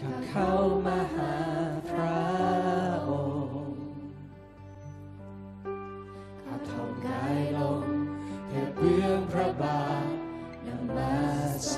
[0.00, 0.50] ข้าเข้า
[0.86, 1.34] มาหา
[1.90, 2.20] พระ
[3.08, 3.10] อ
[3.66, 3.80] งค์
[6.42, 7.82] ข้าทำกายลง
[8.46, 10.06] เพื่อเบื้องพระบาท
[10.66, 11.20] นำมั
[11.72, 11.74] ส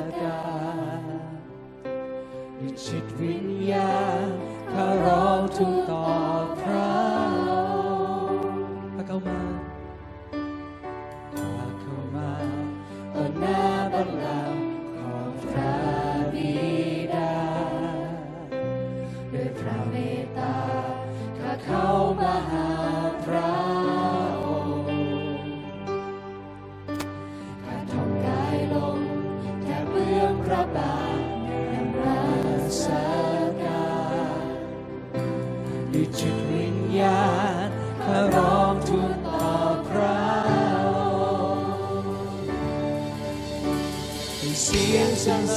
[0.00, 0.42] กกา
[1.00, 1.02] ร
[2.58, 4.28] ด้วยจิตวิญญาณ
[4.72, 6.27] ข้าร้องทุกตอน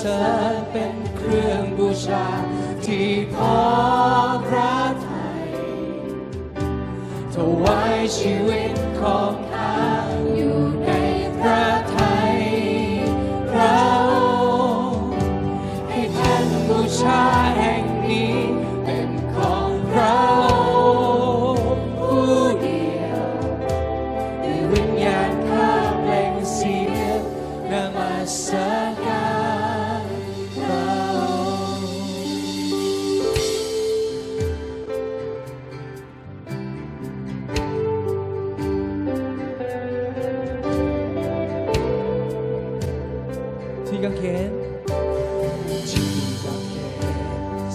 [0.04, 0.24] เสริ
[0.54, 2.28] ญเป็นเครื่องบูชา
[2.86, 3.56] ที่พอ
[4.47, 5.08] พระไท
[5.39, 5.43] ย
[7.34, 9.32] ถวายชีวิตของ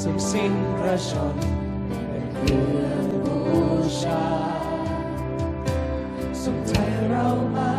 [0.08, 1.36] สุขสิ้นพระชน
[2.08, 3.60] เป็นเครื่องบู
[4.02, 4.26] ชา
[6.42, 6.72] ส่งใจ
[7.08, 7.75] เรามา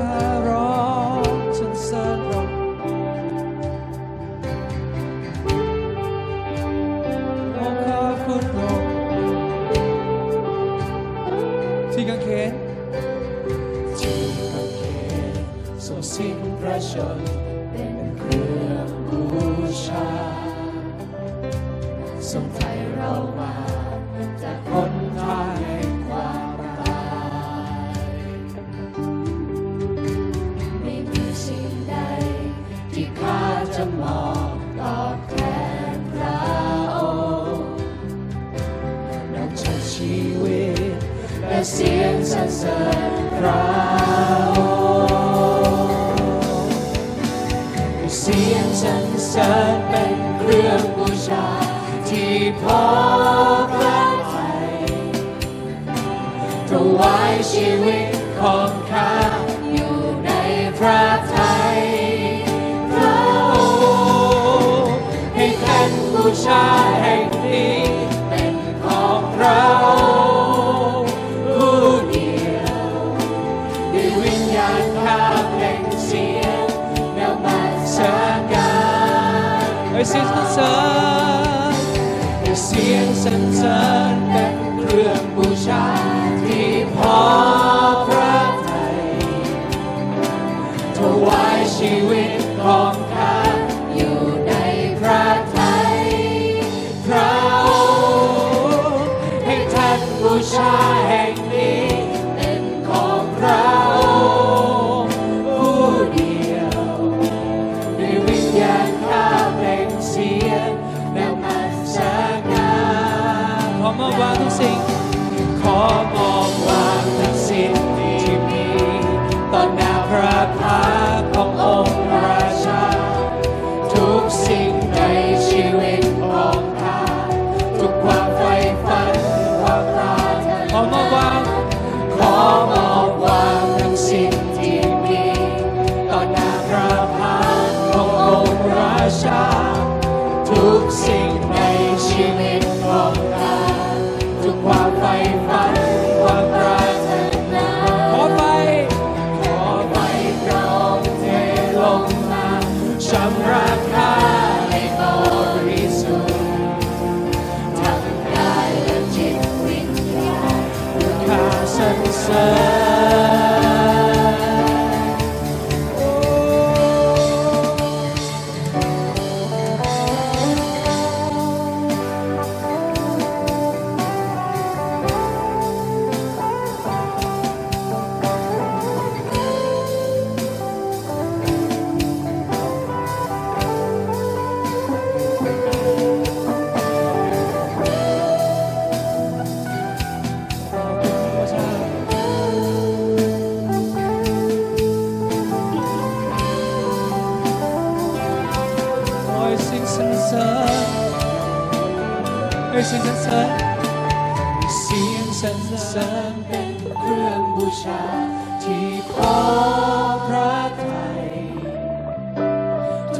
[0.00, 0.29] time.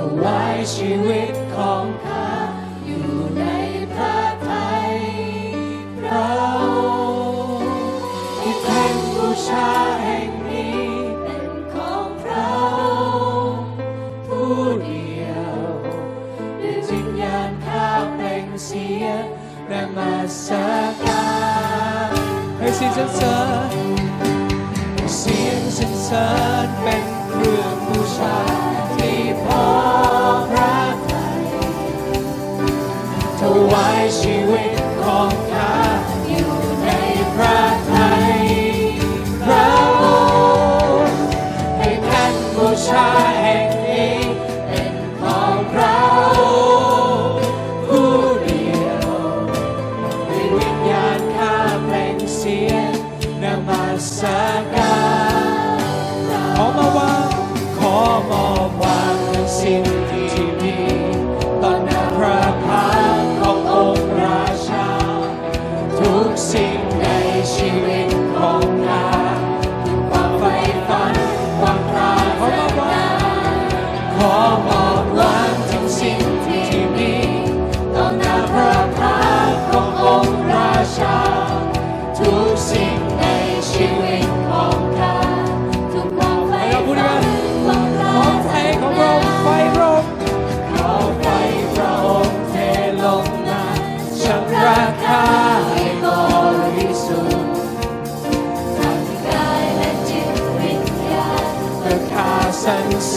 [0.03, 2.30] ถวายชีวิตของข้า
[2.86, 3.44] อยู่ใน
[3.94, 4.92] พระทัย
[5.98, 6.78] พระอ
[7.61, 7.72] งค์
[8.40, 9.70] ที่เป็นผู้ชา
[10.05, 10.84] แห่งนี้
[11.22, 12.70] เป็นของพระอ
[13.48, 13.64] งค์
[14.26, 15.62] ผู้เดียว
[16.61, 19.07] ด้วยจิตญาณข้าเป็นเสีย
[19.68, 20.14] และมา
[20.46, 21.28] สักกา
[22.11, 22.12] ร
[22.59, 23.38] ให้สิ่งสรรเสริ
[23.68, 23.70] ญ
[25.16, 26.28] เสียงสรรเสริ
[26.66, 28.59] ญเป็นเครื่องบูชา
[30.51, 30.77] พระ
[31.12, 31.43] ทัย
[33.41, 35.49] ถวายชีวิตของ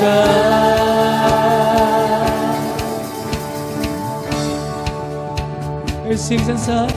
[0.04, 0.12] เธอ
[6.24, 6.90] เสียงสรรเสริญ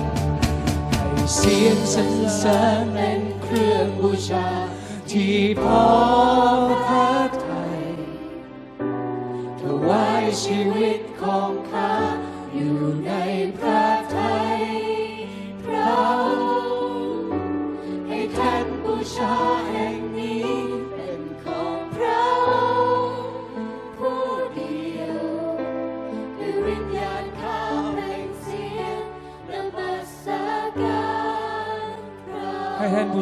[0.90, 4.46] ให้เสียงสรรเสริญเป็นเครื่องบูชา
[5.10, 5.84] ที่พอ
[6.86, 7.46] พระไท
[7.78, 7.80] ย
[9.60, 11.00] ถวายชีวิต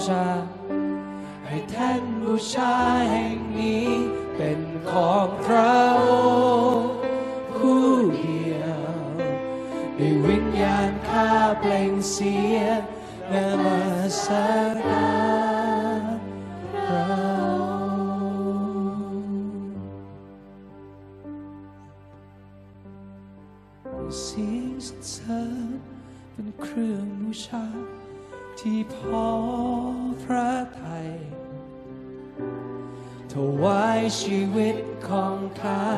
[0.06, 0.26] ชา
[1.46, 2.74] ให้แท่นบูชา
[3.10, 3.88] แห่งนี้
[4.36, 5.73] เป็นของพระ
[35.14, 35.93] ของข้า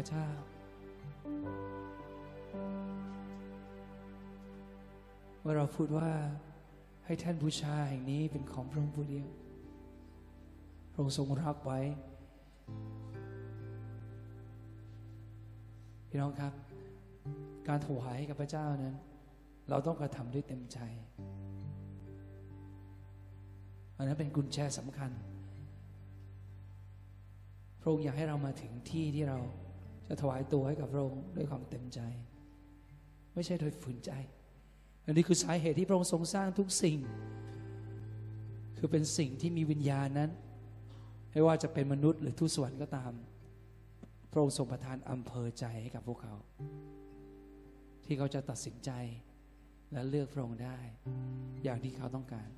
[0.00, 0.28] ระเจ้า
[5.40, 6.10] เมื่อเราพูดว่า
[7.04, 9.28] ให้ท่านบูชาแห่งนี้เป็นของพระองค์ผู้เดียว
[10.92, 11.80] พระองค์ทรงรับไว้
[16.08, 16.52] พี่น้องครับ
[17.68, 18.96] การถวายให้กับพระเจ้านั้น
[19.70, 20.78] เราต้องกระทำด้วยเต็มใจ
[23.96, 25.10] อันนั้นเป็นกุญแจสำคัญ
[27.80, 29.38] พระองค์อยากให้เรามาถึงที่ที่เรา
[30.12, 32.00] จะถวายตัวให้กับพระองค์ด้วยความเต็มใจ
[33.34, 34.12] ไม่ใช่โดยฝืนใจ
[35.06, 36.98] อันนี้คือสาเหตุที่พระองค์ทรงสร้างทุกสิ่ง
[38.78, 40.30] คือเป็นสิ่งที่มีวิญญาณนั้น
[41.32, 43.12] ไม่ว่าจะเป็นมนุษย์หรือทูตสวรรค์ก็ตาม
[44.30, 46.34] พระองค์ทรงประทานอำเภอใจให้กับพวกเขา
[48.04, 48.90] ที่เขาจะตัดสินใจ
[49.92, 50.78] และเลือกพระองค์ได้
[51.64, 52.48] อย่างที่เขาต้องการ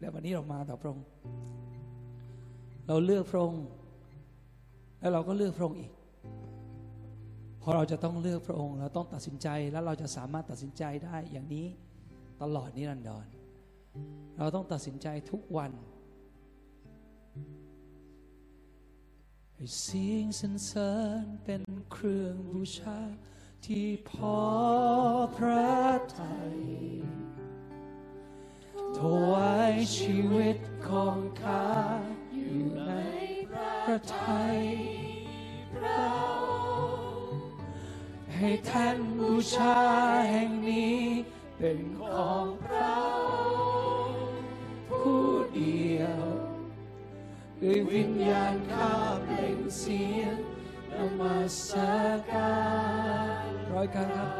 [0.00, 1.06] และวันนี้เรามาต่อพระองค์
[2.88, 3.64] เราเลือกพระองค์
[5.02, 5.92] แล้วเราก็เลือกพระองค์อีก
[7.62, 11.66] พอเราจะต้องเลือกพระองค์เราต้องตัดสินใจแล้วเราจะสามารถตัดสินใจได้อย่างนี้
[12.42, 13.26] ตลอดนิรันดร
[14.38, 15.72] เราต้องตัดสินใจทุกวัน
[19.54, 20.92] ให้เสียงสรรเสริ
[21.22, 22.98] ญเป็นเครื่องบูชา
[23.66, 24.38] ที่พอ
[25.36, 25.72] พระ
[26.18, 26.58] ทัย
[28.98, 29.00] ถ
[29.30, 31.66] วายชีวิตของข้า
[32.34, 33.21] อยู่ใน
[33.86, 34.60] พระทัย
[35.74, 36.82] พระอ
[37.30, 37.50] งค์
[38.36, 39.76] ให้ท่านบูชา
[40.30, 41.00] แห่งนี้
[41.58, 42.96] เป็นของพระ
[44.88, 46.22] ผู้เดียว
[47.60, 50.36] ด้วยวิญญาณข้าเปล่งเสียง
[50.92, 51.60] นมัส
[52.32, 52.56] กา
[53.44, 54.32] รร้อยครั้งครับ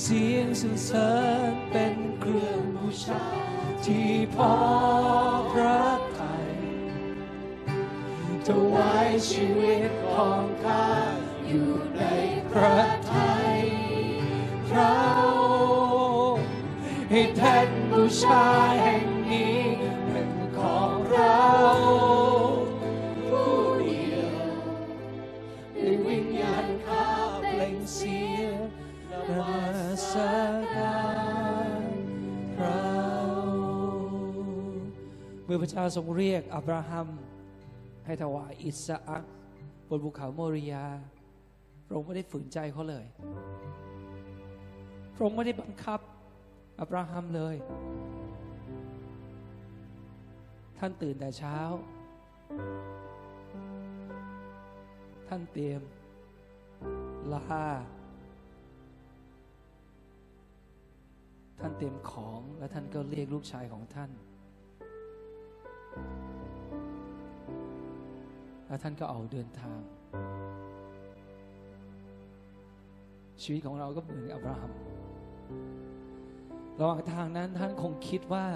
[0.00, 1.10] เสียงสรรเสริ
[1.50, 3.22] ญเป็นเครื่องบูชา
[3.84, 4.52] ที่พอ
[5.52, 6.11] พระท
[8.48, 10.88] ถวายชีวิตของข้า
[11.46, 12.02] อยู่ใน
[12.50, 12.78] พระ
[13.12, 13.58] ทัย
[14.68, 15.22] พระอ
[16.34, 16.46] งค์
[17.10, 18.44] ให้แท่นบูชา
[18.82, 19.60] แห่งนี้
[20.10, 21.42] เป็นของเรา
[23.28, 24.34] ผู้เดียว
[25.76, 27.06] ด้วยวิญญาณข้า
[27.48, 28.56] เปล่งเสียง
[29.10, 29.58] นมั
[30.10, 30.12] ส
[30.74, 31.02] กา
[31.82, 31.90] ร
[32.56, 32.80] พระ
[33.28, 33.32] อ
[34.00, 34.86] งค์
[35.44, 37.08] เมื่อพระเจ้าทรงเรียกอับราฮัม
[38.06, 39.24] ให้ถวายอิสอัก
[39.88, 40.84] บนภูเขาโมริยา
[41.86, 43.04] พระองค์ไม่ได้ฝืนใจเขาเลย
[45.14, 46.00] พระองค์ไม่ได้บังคับ
[46.80, 47.56] อับราฮัมเลย
[50.78, 51.58] ท่านตื่นแต่เช้า
[55.28, 55.82] ท่านเตรียม
[57.32, 57.40] ลา
[61.60, 64.10] ท่านเตรียมของและท่านก็เรียกลูกชายของท่าน
[68.72, 69.80] แล้วท่านก็ออกเดินทาง
[73.42, 74.72] ชีวิตของเราก็เหมือนอับราฮัม
[76.80, 78.46] ระหว่างทางนั้นท่านคงคิดว่า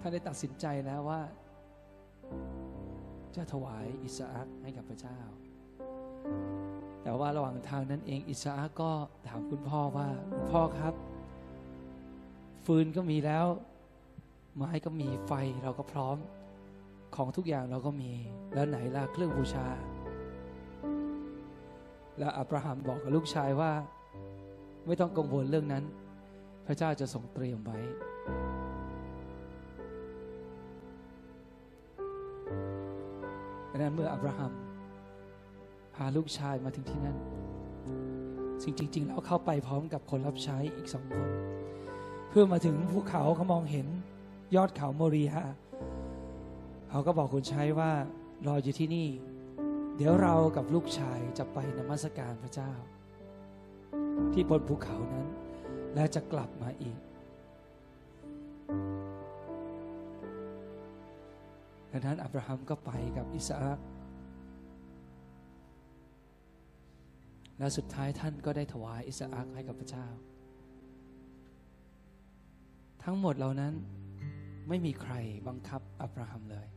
[0.00, 1.20] ท่านได้ตัดสินใจแล้วว่า
[3.36, 5.18] จะถวายอิสอักให้กับพระเจ้า
[7.02, 8.92] แต่ว่าระหว่างทางนั้นเองอิสอักก็
[9.28, 10.94] ถามคุณพ่อว่าคุณพ่อครับ
[12.64, 13.46] ฟืนก็มีแล้ว
[14.56, 15.32] ไม้ก็มีไฟ
[15.62, 16.18] เราก็พร้อม
[17.16, 18.10] ของทุกอย่างเราก็มี
[18.54, 19.66] แล้วไหนล่ะเครื่องบูชา
[22.18, 23.72] แล้วอับราฮัมบอกกับลูกชายว่า
[24.86, 25.84] ไม่ต้องกังวลเรื่องนั้น
[26.66, 27.78] พระเจ้าจะทรงเตรียมไว้
[33.70, 34.52] ดังนั้นเมื่ออับราฮัม
[35.94, 37.16] พาลูกชายมาถึงที่นั่น
[38.62, 41.28] สิ่งจริง ๆ แล้วเข้าไปพร้อมกับคนรับใช้อีกสองคน
[42.30, 43.86] เพื่อมาถึงภูเขาเขามองเห็น
[44.56, 45.32] ยอดเขาโมเรีย
[46.90, 47.90] เขาก็บอกคุณชัยว่า
[48.46, 49.08] รออยู่ที่นี่
[49.96, 52.72] เดี๋ยวเรากับลูกชายจะไปนมัสการพระเจ้า
[54.32, 55.26] ที่บนภูเขานั้น
[55.94, 56.98] และจะกลับมาอีก
[61.92, 63.78] ดังนั้นอับราฮัมก็ไปกับอิสอัก
[67.58, 70.06] และสุดท้ายท่านก็ได้ถวายอิสอักให้กับพระเจ้า
[73.04, 73.74] ทั้งหมดเหล่านั้น
[74.68, 75.14] ไม่มีใคร
[75.48, 76.68] บังคับอับราฮัมเลย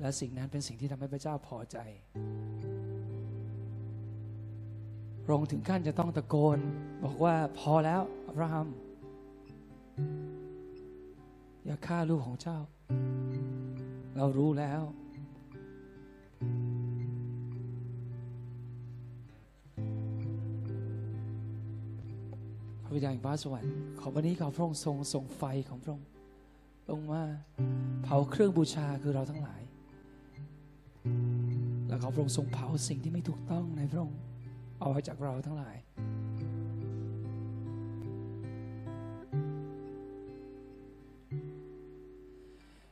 [0.00, 1.78] และสิ่งนั้นเป็นสิ่งที่ทำให้พระเจ้าพอใจ
[5.24, 6.58] พระองค์ถึงขั้นจะต้องตะโกน
[7.04, 8.68] บอกว่าพอแล้วอับราฮัม
[11.66, 12.58] อย่าฆ่าลูกของเจ้า
[14.16, 14.82] เรารู้แล้ว
[22.84, 26.06] พระบิดาแห่งฟ้าสวรรค์ขอวันนี้ขอพระองค์ทรงส่งไฟของพระองค์
[26.90, 27.22] ลงมา
[28.02, 29.62] เผาเครื่องบูชาคือเราทั้งหลาย
[31.86, 34.20] แล้วขอพระองค์ทรงเผาสิ่งที่ไม่ถูกต้องในพระองค์
[34.80, 35.76] ออกไปจากเราทั้งหลาย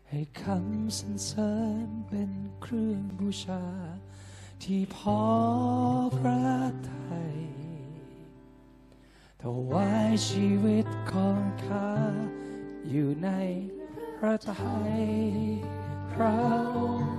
[0.09, 1.53] ให้คำสรรเสริ
[1.87, 2.31] ญเป็น
[2.61, 3.65] เครื่องบูชา
[4.63, 5.23] ที่พอ
[6.19, 6.45] พระ
[6.87, 6.95] ไท
[7.33, 7.37] ย
[9.43, 11.91] ถวายชีวิตของข้า
[12.91, 13.31] อยู่ใน
[14.23, 15.03] พระทัย
[16.13, 16.35] พระ
[16.75, 17.17] องค์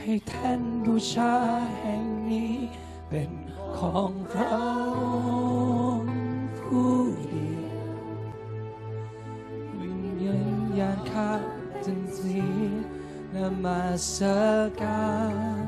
[0.00, 1.34] ให้แท่นบูชา
[1.78, 2.54] แห่งนี้
[3.08, 3.30] เป็น
[3.78, 4.56] ของพระอ
[5.96, 6.12] งค์
[6.60, 6.94] ผู้
[7.28, 7.92] เดียว
[9.80, 11.32] วิญญาณญาณข้า
[11.84, 12.40] จันที
[13.34, 13.82] นมา
[14.14, 14.16] ส
[14.80, 15.08] กา
[15.62, 15.64] ร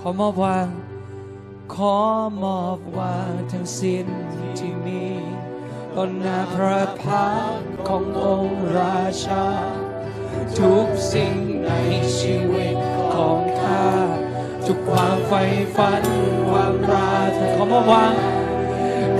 [0.00, 0.68] ขอมอบวาง
[1.74, 1.98] ขอ
[2.42, 4.06] มอบวางทั้งสิ้น
[4.58, 5.13] ที่มี
[5.98, 9.46] ต่อหน้าพระพักขององค์ราชา
[10.58, 11.36] ทุกสิ่ง
[11.66, 11.72] ใน
[12.18, 12.76] ชีวิต
[13.14, 13.88] ของข้า
[14.66, 15.42] ทุกความใฝ่
[15.76, 16.02] ฝัน
[16.48, 18.14] ความราถขอมอบวาง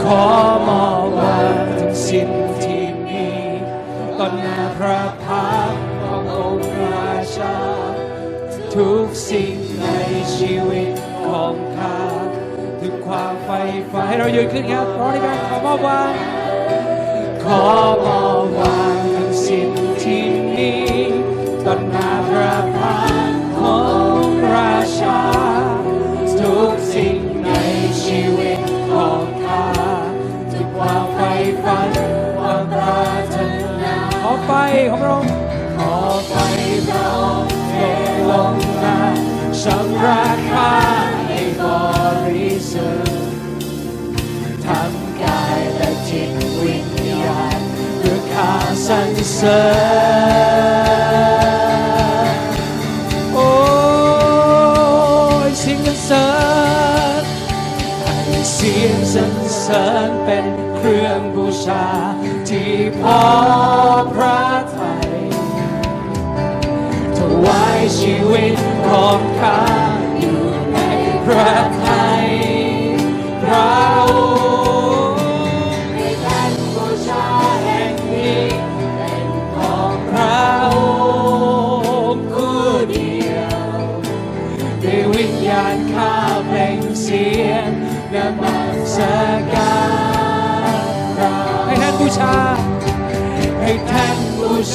[0.02, 0.24] ขอ
[0.68, 2.30] มอบวางทั้งสิ้น
[2.62, 3.26] ที่มี
[4.18, 5.72] ต่อหน้าพระพัก
[6.06, 7.56] ขององค์ราชา
[8.74, 9.88] ทุกสิ่งใน
[10.36, 10.92] ชีวิต
[11.26, 12.00] ของข้า
[12.80, 13.60] ทุกความใฝ่
[13.90, 16.33] ฝันให้เรายืนขึ้นครับร้องด้วยกันขอมอบวาง
[17.44, 17.64] ขอ
[18.04, 19.70] มอบวางทั้งสิ้น
[20.02, 20.24] ที่
[20.54, 20.72] มี
[21.64, 23.80] ต่อหน้าพระพักขอ
[24.24, 25.20] งราชา
[26.38, 27.50] ทุกสิ่งใน
[28.02, 29.66] ชีวิตของข้า
[30.52, 31.32] ทุกความใฝ่
[31.62, 31.90] ฝัน
[32.38, 33.36] ความปรารถ
[33.82, 34.50] นาขอไฟ
[34.90, 35.34] ของพระองค์
[35.76, 35.94] ขอ
[36.28, 36.34] ไฟ
[36.88, 37.74] พระองค์เท
[38.30, 38.98] ลงมา
[39.62, 40.72] ชำระข้า
[41.26, 41.62] ให้บ
[42.26, 43.03] ริสุทธิ์
[48.86, 49.62] สรรเสริ
[52.26, 52.36] ญ
[53.34, 53.50] โอ้
[55.48, 56.26] ยเสิ่งสรรเสริ
[57.20, 57.24] ญ
[58.04, 61.86] ให้เสียงสรรเสริญเป็นเครื่องบูชา
[62.48, 63.22] ที่พอ
[64.12, 64.42] พระ
[64.76, 65.10] ทัย
[67.16, 68.56] ถวายชีวิต
[68.88, 69.93] ของข้า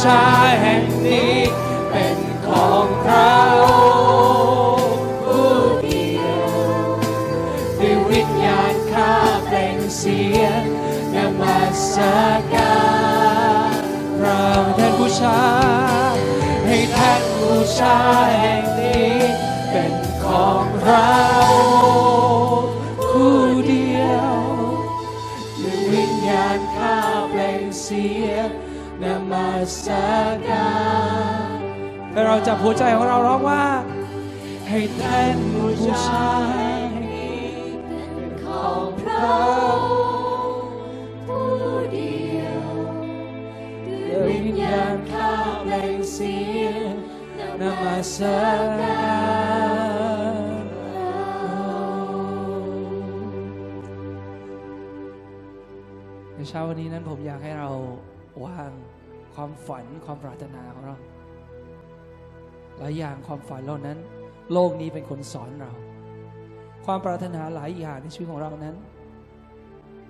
[0.03, 0.23] ชา
[0.61, 1.35] แห่งนี้
[1.89, 3.33] เป็นของพระ
[3.63, 3.65] อ
[4.77, 6.49] งค์ผู้เดียว
[7.79, 9.13] ด้วยวิญญาณข้า
[9.45, 10.61] เปล่งเสียง
[11.15, 11.59] นมั
[11.93, 11.95] ส
[12.53, 12.77] กา
[13.69, 13.81] ร
[14.19, 14.43] เรา
[14.75, 15.41] ให้ท่านบูชา
[16.65, 17.97] ให้ท่านบูชา
[18.39, 19.15] แห่งนี้
[19.71, 19.93] เป็น
[20.23, 21.15] ของเรา
[23.09, 24.31] คู่เดียว
[25.61, 26.97] ด้วยวิญญาณข้า
[27.29, 28.18] เปล่งเสียง
[29.83, 29.87] ส
[30.47, 30.69] กา
[32.13, 33.63] รเราจับหัวใจของเราร้องว่า
[34.69, 37.47] ให้ท่านบูชาแห่งนี้
[38.13, 39.31] เป็นของพระอ
[40.57, 40.71] งค์
[41.25, 41.49] ผู้
[41.93, 42.63] เดียว
[44.09, 45.31] ด้วยวิญญาณข้า
[45.63, 46.93] เปล่งเสียง
[47.61, 48.15] นมัส
[48.79, 48.99] กา
[50.33, 50.49] ร
[56.33, 57.69] ในเช้าวันนี้นั้นผมอยากให้เรา
[58.45, 58.71] วาง
[59.35, 60.97] ความฝันความปรารถนาของเรา
[62.77, 63.97] หลายอย่างความฝันเหล่านั้น
[64.53, 65.71] โลกนี้เป็นคนสอนเรา
[66.85, 68.75] ความปรารถนาหลายอย่างในชีวิตของเรานั้น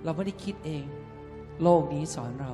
[0.04, 0.84] เราไม่ได้คิดเอง
[1.62, 2.52] โลกนี้สอนเรา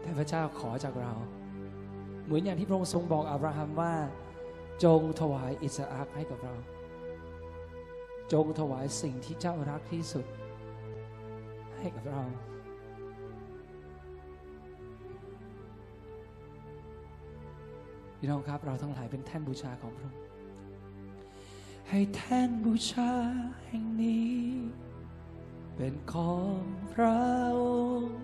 [0.00, 1.12] แต่พระเจ้าขอจากเรา
[2.24, 3.94] เหมือนอย่างที่พระองค์ทรงบอกอับราฮัมว่า
[4.84, 6.54] จงถวายอิสอักให้กับเรา
[8.32, 10.26] จงถวายสิ่งที่เจ้ารักที่สุด
[11.78, 12.22] ให้กับเรา
[18.24, 20.20] พี่น้องครับ เราทั้งหลายเป็นแท่นบูชาของพระองค์
[21.88, 23.12] ให้แท่นบูชา
[23.66, 24.36] แห่งนี้
[25.76, 26.60] เป็นของ
[26.92, 27.20] พระ
[27.60, 27.62] อ
[28.00, 28.22] งค์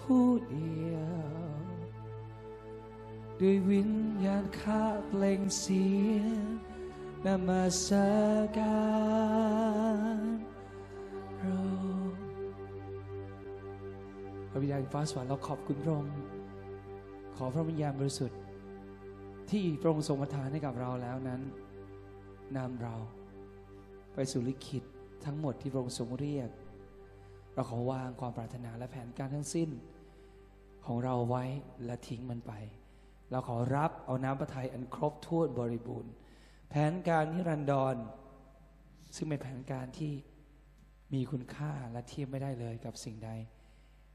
[0.00, 1.10] ผู้เดียว
[3.40, 3.92] ด้วยวิญ
[4.24, 6.44] ญาณข้าเปล่งเสียง
[7.24, 7.86] นมาส
[8.58, 8.84] กา
[10.16, 10.20] ร
[11.38, 11.62] พระอ
[12.08, 12.18] งค์
[14.50, 16.12] พระบิดาแห่งฟ้าสวรรค์เราขอบคุณพระองค์
[17.36, 18.41] ขอพระวิญญาณบริสุทธิ์
[19.52, 21.40] ที่พระองค์ทรงประทานให้กับเราแล้วนั้น
[22.56, 22.94] นำเรา
[24.14, 24.84] ไปสู่ลิขิต
[25.24, 26.50] ทั้งหมดที่พระองค์ทรงเรียก
[27.54, 29.70] เราขอวางความปรารถนาและแผนการทั้งสิ้น
[30.86, 31.44] ของเราไว้
[31.84, 32.52] และทิ้งมันไป
[33.30, 36.12] เราขอรับเอาน้ำพระทัยอันครบถ้วนบริบูรณ์
[36.68, 37.96] แผนการนิรันดร
[39.16, 40.12] ซึ่งเป็นแผนการที่
[41.12, 43.30] มีคุณค่าและเทียบไม่ได้เลยกับสิ่งใด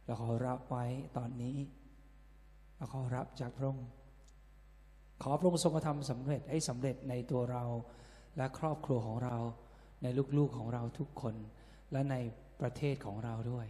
[0.05, 0.85] เราขอรับไว้
[1.17, 1.57] ตอนนี้
[2.77, 3.87] เราขอรับจากพระองค์
[5.23, 7.63] ขอพระองค์ทรงกระทำสำเร็จให้สำเร็จในตัวเรา
[8.37, 9.35] และครอบครัวของเรา
[10.03, 10.07] ใน
[10.37, 11.35] ลูกๆของเราทุกคน
[11.91, 12.15] และใน
[12.61, 13.67] ประเทศของเราด้วย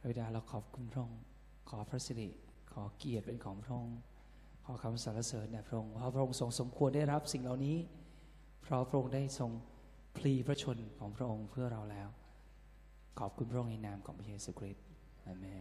[0.00, 1.22] พระบิดาเราขอบคุณพระองค์
[1.70, 2.28] ขอพระสิริ
[2.72, 3.98] ขอเกียรติเป็นของพระองค์
[4.64, 7.76] ขอคำสรรเสริญแด่พระองค์เพราะพระองค์ทรงสมควรได้รับสิ่งเหล่านี้
[8.62, 9.50] เพราะพระองค์ได้ทรง
[10.16, 12.08] พลีพระชนของพระองค์เพื่อเราแล้ว
[13.18, 14.84] ขอบคุณพระองค์ในนามของพระเยซูคริสต์
[15.26, 15.60] อาเมน